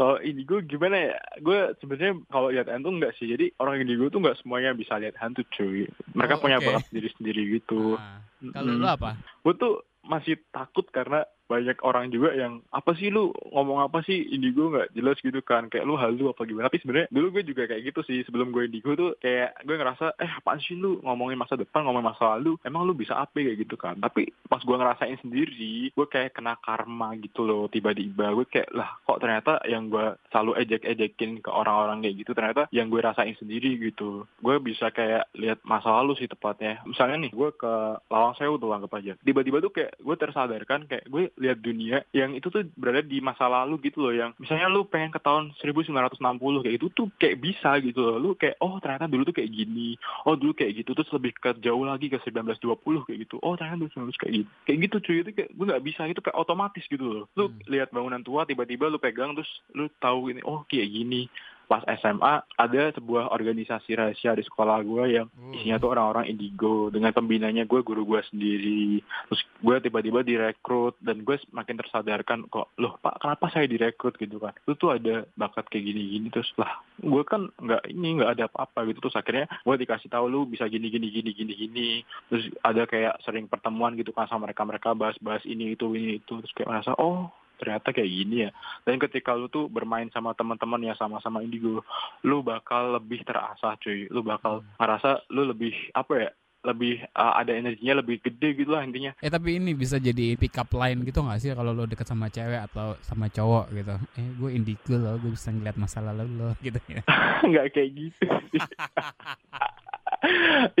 [0.00, 1.14] kalau indigo gimana ya?
[1.44, 3.28] Gue sebenarnya kalau lihat hantu enggak sih.
[3.28, 5.84] Jadi orang indigo tuh enggak semuanya bisa lihat hantu, cuy.
[6.16, 6.64] Mereka Oh, punya oke.
[6.64, 8.00] bakat sendiri-sendiri gitu.
[8.00, 8.24] Nah,
[8.56, 8.80] kalau Mm.
[8.80, 9.12] lu apa
[9.44, 13.30] Gue tuh masih takut karena banyak orang juga yang apa sih lu?
[13.54, 14.34] Ngomong apa sih?
[14.34, 15.70] Indigo nggak jelas gitu kan.
[15.70, 16.68] Kayak lu halu apa gimana?
[16.68, 18.22] Tapi sebenarnya dulu gue juga kayak gitu sih.
[18.26, 22.10] Sebelum gue indigo tuh kayak gue ngerasa eh apaan sih lu ngomongin masa depan ngomongin
[22.12, 22.58] masa lalu?
[22.66, 23.38] Emang lu bisa apa?
[23.38, 23.96] Kayak gitu kan.
[24.02, 28.34] Tapi pas gue ngerasain sendiri gue kayak kena karma gitu loh tiba-tiba.
[28.34, 32.90] Gue kayak lah kok ternyata yang gue selalu ejek-ejekin ke orang-orang kayak gitu ternyata yang
[32.90, 34.26] gue rasain sendiri gitu.
[34.42, 36.82] Gue bisa kayak lihat masa lalu sih tepatnya.
[36.84, 37.72] Misalnya nih gue ke
[38.10, 39.14] Lawang Sewu tuh anggap aja.
[39.20, 43.44] Tiba-tiba tuh kayak gue tersadarkan kayak gue lihat dunia yang itu tuh berada di masa
[43.46, 47.76] lalu gitu loh yang misalnya lu pengen ke tahun 1960 kayak itu tuh kayak bisa
[47.84, 48.16] gitu loh.
[48.16, 50.00] Lu kayak oh ternyata dulu tuh kayak gini.
[50.24, 50.96] Oh dulu kayak gitu.
[50.96, 53.36] Terus lebih ke jauh lagi ke 1920 kayak gitu.
[53.44, 56.20] Oh ternyata dulu 19 kayak gitu kayak gitu cuy itu kayak gue nggak bisa itu
[56.24, 57.24] kayak otomatis gitu loh.
[57.36, 57.60] Lu Hmm.
[57.68, 61.28] lihat bangunan tua tiba-tiba lu pegang terus lu tahu ini oh kayak gini
[61.66, 66.88] pas SMA ada sebuah organisasi rahasia di sekolah gue yang isinya tuh orang-orang indigo.
[66.88, 69.02] Dengan pembinanya gue guru gue sendiri.
[69.30, 74.14] Terus gue tiba-tiba direkrut dan gue semakin tersadarkan kok loh pak kenapa saya direkrut?
[74.16, 74.54] Gitu kan.
[74.64, 76.30] Itu tuh ada bakat kayak gini-gini.
[76.30, 79.02] Terus lah gue kan nggak ini nggak ada apa-apa gitu.
[79.06, 81.88] Terus akhirnya gue dikasih tahu lu bisa gini gini gini gini gini.
[82.30, 86.38] Terus ada kayak sering pertemuan gitu kan sama mereka mereka bahas-bahas ini itu ini itu.
[86.40, 88.50] Terus kayak merasa oh ternyata kayak gini ya.
[88.86, 91.82] Dan ketika lu tuh bermain sama teman-teman yang sama-sama indigo
[92.22, 94.06] lu bakal lebih terasah cuy.
[94.08, 96.30] Lu bakal ngerasa lu lebih apa ya
[96.66, 99.14] lebih uh, ada energinya lebih gede gitu lah intinya.
[99.22, 102.26] Eh tapi ini bisa jadi pick up line gitu gak sih kalau lo deket sama
[102.26, 103.94] cewek atau sama cowok gitu?
[104.18, 107.06] Eh gue indigo loh gue bisa ngeliat masa lalu lo gitu ya.
[107.48, 108.62] Nggak kayak gitu sih.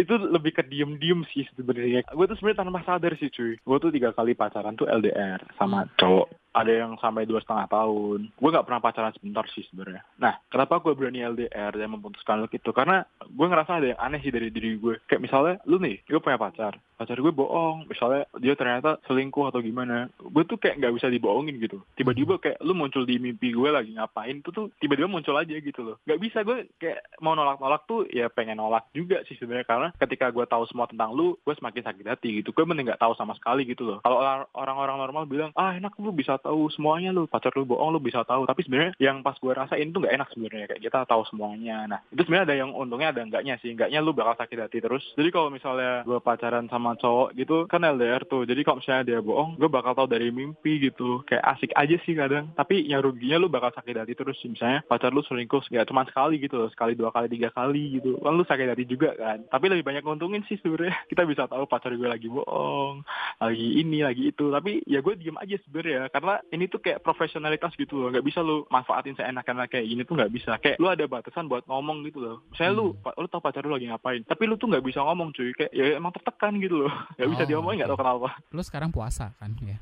[0.02, 2.02] itu lebih ke diem-diem sih sebenarnya.
[2.10, 3.54] Gue tuh sebenarnya tanpa sadar sih cuy.
[3.62, 8.32] Gue tuh tiga kali pacaran tuh LDR sama cowok ada yang sampai dua setengah tahun.
[8.32, 10.00] Gue nggak pernah pacaran sebentar sih sebenarnya.
[10.16, 12.72] Nah kenapa gue berani LDR dan memutuskan untuk itu?
[12.72, 15.04] Karena gue ngerasa ada yang aneh sih dari diri gue.
[15.04, 16.80] Kayak misalnya lu nih gue punya pacar.
[16.96, 17.84] Pacar gue bohong.
[17.92, 20.08] Misalnya dia ternyata selingkuh atau gimana.
[20.16, 21.84] Gue tuh kayak nggak bisa dibohongin gitu.
[21.92, 25.84] Tiba-tiba kayak lu muncul di mimpi gue lagi ngapain tuh tuh tiba-tiba muncul aja gitu
[25.84, 26.00] loh.
[26.08, 29.68] Nggak bisa gue kayak mau nolak-nolak tuh ya pengen nolak juga sih sebenarnya.
[29.68, 32.56] Karena ketika gue tahu semua tentang lu gue semakin sakit hati gitu.
[32.56, 33.98] Gue mending nggak tahu sama sekali gitu loh.
[34.00, 37.90] Kalau orang- orang-orang normal bilang ah enak lu bisa tahu semuanya lu pacar lu bohong
[37.90, 38.46] lu bisa tahu.
[38.46, 41.76] Tapi sebenarnya yang pas gue rasain tuh nggak enak sebenarnya kayak kita tahu semuanya.
[41.90, 43.74] Nah itu sebenarnya ada yang untungnya ada enggaknya sih.
[43.74, 45.02] Enggaknya lu bakal sakit hati terus.
[45.18, 48.46] Jadi kalau misalnya gue pacaran sama cowok gitu kan LDR tuh.
[48.46, 51.26] Jadi kalau misalnya dia bohong gue bakal tahu dari mimpi gitu.
[51.26, 52.54] Kayak asik aja sih kadang.
[52.54, 56.38] Tapi yang ruginya lu bakal sakit hati terus misalnya pacar lu selingkuh ya cuma sekali
[56.38, 58.20] gitu sekali dua kali tiga kali gitu.
[58.22, 59.42] Kan lu sakit hati juga kan.
[59.50, 60.94] Tapi lebih banyak nguntungin sih sebenarnya.
[61.10, 63.02] Kita bisa tahu pacar gue lagi bohong
[63.42, 64.48] lagi ini lagi itu.
[64.52, 66.08] Tapi ya gue diem aja sebenarnya.
[66.12, 68.08] Karena ini tuh kayak profesionalitas gitu loh.
[68.08, 70.56] Nggak bisa lu manfaatin seenak-enak kayak gini tuh nggak bisa.
[70.56, 72.36] Kayak lu ada batasan buat ngomong gitu loh.
[72.52, 73.00] Lu Hmm.
[73.00, 75.52] pa- lu tau pacar lu lagi ngapain tapi lu tuh nggak bisa ngomong cuy.
[75.52, 76.92] Kayak ya emang tertekan gitu loh.
[77.16, 77.94] Nggak bisa Oh, diomongin nggak oke.
[77.94, 78.28] tau kenapa.
[78.50, 79.76] Lo sekarang puasa kan ya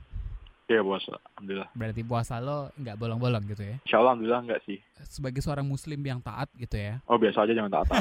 [0.68, 1.68] ya bos alhamdulillah.
[1.76, 3.76] Berarti puasa lo nggak bolong-bolong gitu ya?
[3.84, 4.78] Insya Allah alhamdulillah nggak sih.
[5.04, 7.00] Sebagai seorang muslim yang taat gitu ya?
[7.04, 7.86] Oh biasa aja jangan taat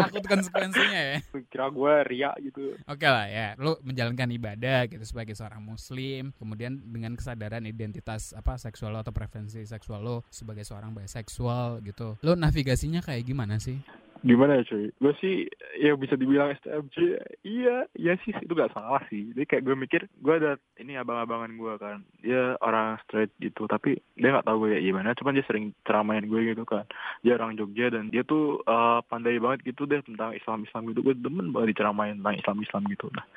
[0.00, 1.16] takut konsekuensinya ya?
[1.50, 2.76] Kira gue ria gitu.
[2.84, 8.58] Oke lah ya lu menjalankan ibadah gitu sebagai seorang muslim kemudian dengan kesadaran identitas apa
[8.60, 13.80] seksual lo atau preferensi seksual lo sebagai seorang biseksual gitu lo navigasinya kayak gimana sih
[14.24, 14.88] gimana ya cuy?
[14.96, 15.34] Gue sih
[15.76, 16.96] ya bisa dibilang STMJ
[17.44, 19.30] iya iya sih itu gak salah sih.
[19.36, 21.98] Jadi kayak gue mikir gue ada ini abang-abangan gue kan.
[22.24, 25.12] Dia orang straight gitu tapi dia nggak tahu gue ya gimana.
[25.12, 26.88] Cuman dia sering ceramain gue gitu kan.
[27.20, 31.04] Dia orang Jogja dan dia tuh uh, pandai banget gitu deh tentang Islam Islam gitu.
[31.04, 33.06] Gue demen banget diceramain tentang Islam Islam gitu.
[33.12, 33.28] Nah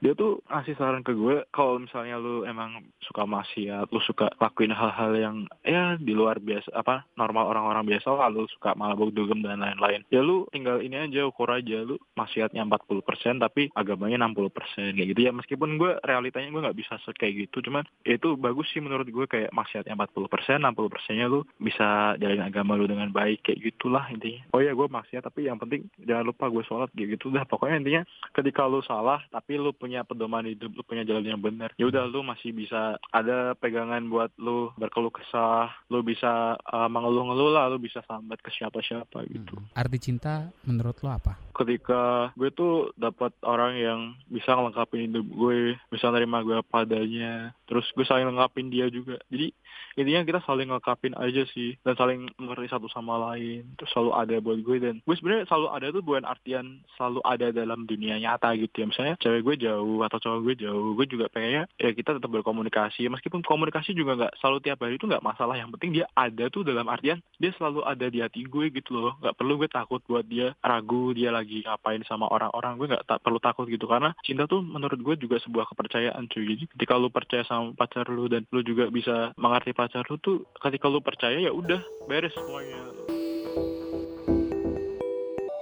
[0.00, 4.72] dia tuh ngasih saran ke gue kalau misalnya lu emang suka maksiat lu suka lakuin
[4.72, 9.40] hal-hal yang ya di luar biasa apa normal orang-orang biasa lah lu suka mabuk dugem
[9.40, 10.04] dan lain-lain.
[10.12, 15.20] Ya lu tinggal ini aja ukur aja lu maksiatnya 40% tapi agamanya 60% kayak gitu.
[15.24, 19.08] Ya meskipun gue realitanya gue nggak bisa kayak gitu cuman ya itu bagus sih menurut
[19.08, 24.04] gue kayak maksiatnya 40% 60% nya lu bisa jalin agama lu dengan baik kayak gitulah
[24.12, 24.44] intinya.
[24.52, 27.32] Oh ya gue maksiat tapi yang penting jangan lupa gue sholat gitu.
[27.32, 28.02] Dah pokoknya intinya
[28.36, 31.70] ketika lu salah tapi lu punya pedoman hidup, lu punya jalan yang benar.
[31.78, 37.54] Ya udah lu masih bisa ada pegangan buat lu berkeluh kesah, lu bisa uh, mengeluh-ngeluh
[37.54, 39.54] lah, lu bisa sambat ke siapa-siapa gitu.
[39.54, 39.70] Hmm.
[39.78, 41.38] Arti cinta menurut lo apa?
[41.54, 47.54] Ketika gue tuh dapat orang yang bisa ngelengkapin hidup gue, bisa nerima gue apa adanya,
[47.70, 49.22] terus gue saling ngelengkapin dia juga.
[49.30, 49.54] Jadi
[49.96, 54.36] intinya kita saling ngelengkapin aja sih dan saling mengerti satu sama lain terus selalu ada
[54.44, 56.66] buat gue dan gue sebenarnya selalu ada tuh bukan artian
[57.00, 60.96] selalu ada dalam dunia nyata gitu ya misalnya cewek gue jauh atau cowok gue jauh
[60.96, 63.12] gue juga pengennya ya kita tetap berkomunikasi.
[63.12, 66.64] Meskipun komunikasi juga nggak selalu tiap hari itu nggak masalah yang penting dia ada tuh
[66.64, 69.12] dalam artian dia selalu ada di hati gue gitu loh.
[69.20, 73.20] Nggak perlu gue takut buat dia ragu dia lagi ngapain sama orang-orang gue nggak tak
[73.20, 73.84] perlu takut gitu.
[73.84, 76.44] Karena cinta tuh menurut gue juga sebuah kepercayaan cuy.
[76.56, 80.48] Jadi ketika lu percaya sama pacar lu dan lu juga bisa mengerti pacar lu tuh
[80.56, 82.80] ketika lu percaya ya udah beres semuanya.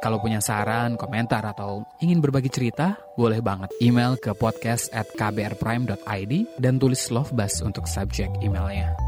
[0.04, 6.32] Kalau punya saran, komentar, atau ingin berbagi cerita, boleh banget email ke podcast at kbrprime.id
[6.60, 9.03] dan tulis love bus untuk subjek emailnya.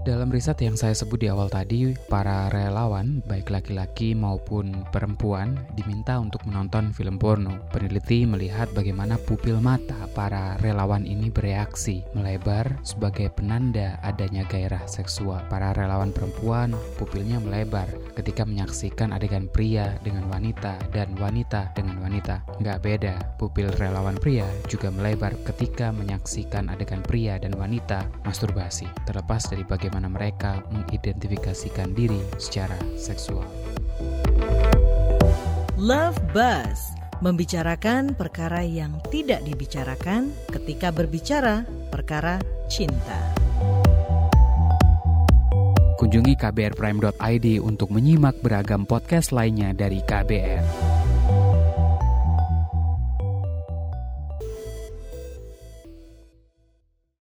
[0.00, 6.16] Dalam riset yang saya sebut di awal tadi, para relawan, baik laki-laki maupun perempuan, diminta
[6.16, 7.60] untuk menonton film porno.
[7.68, 15.44] Peneliti melihat bagaimana pupil mata para relawan ini bereaksi, melebar sebagai penanda adanya gairah seksual.
[15.52, 17.84] Para relawan perempuan, pupilnya melebar
[18.16, 22.40] ketika menyaksikan adegan pria dengan wanita dan wanita dengan wanita.
[22.56, 28.88] Nggak beda, pupil relawan pria juga melebar ketika menyaksikan adegan pria dan wanita masturbasi.
[29.04, 33.42] Terlepas dari bagaimana bagaimana mereka mengidentifikasikan diri secara seksual.
[35.74, 42.38] Love Buzz membicarakan perkara yang tidak dibicarakan ketika berbicara perkara
[42.70, 43.18] cinta.
[45.98, 50.64] Kunjungi kbrprime.id untuk menyimak beragam podcast lainnya dari KBR.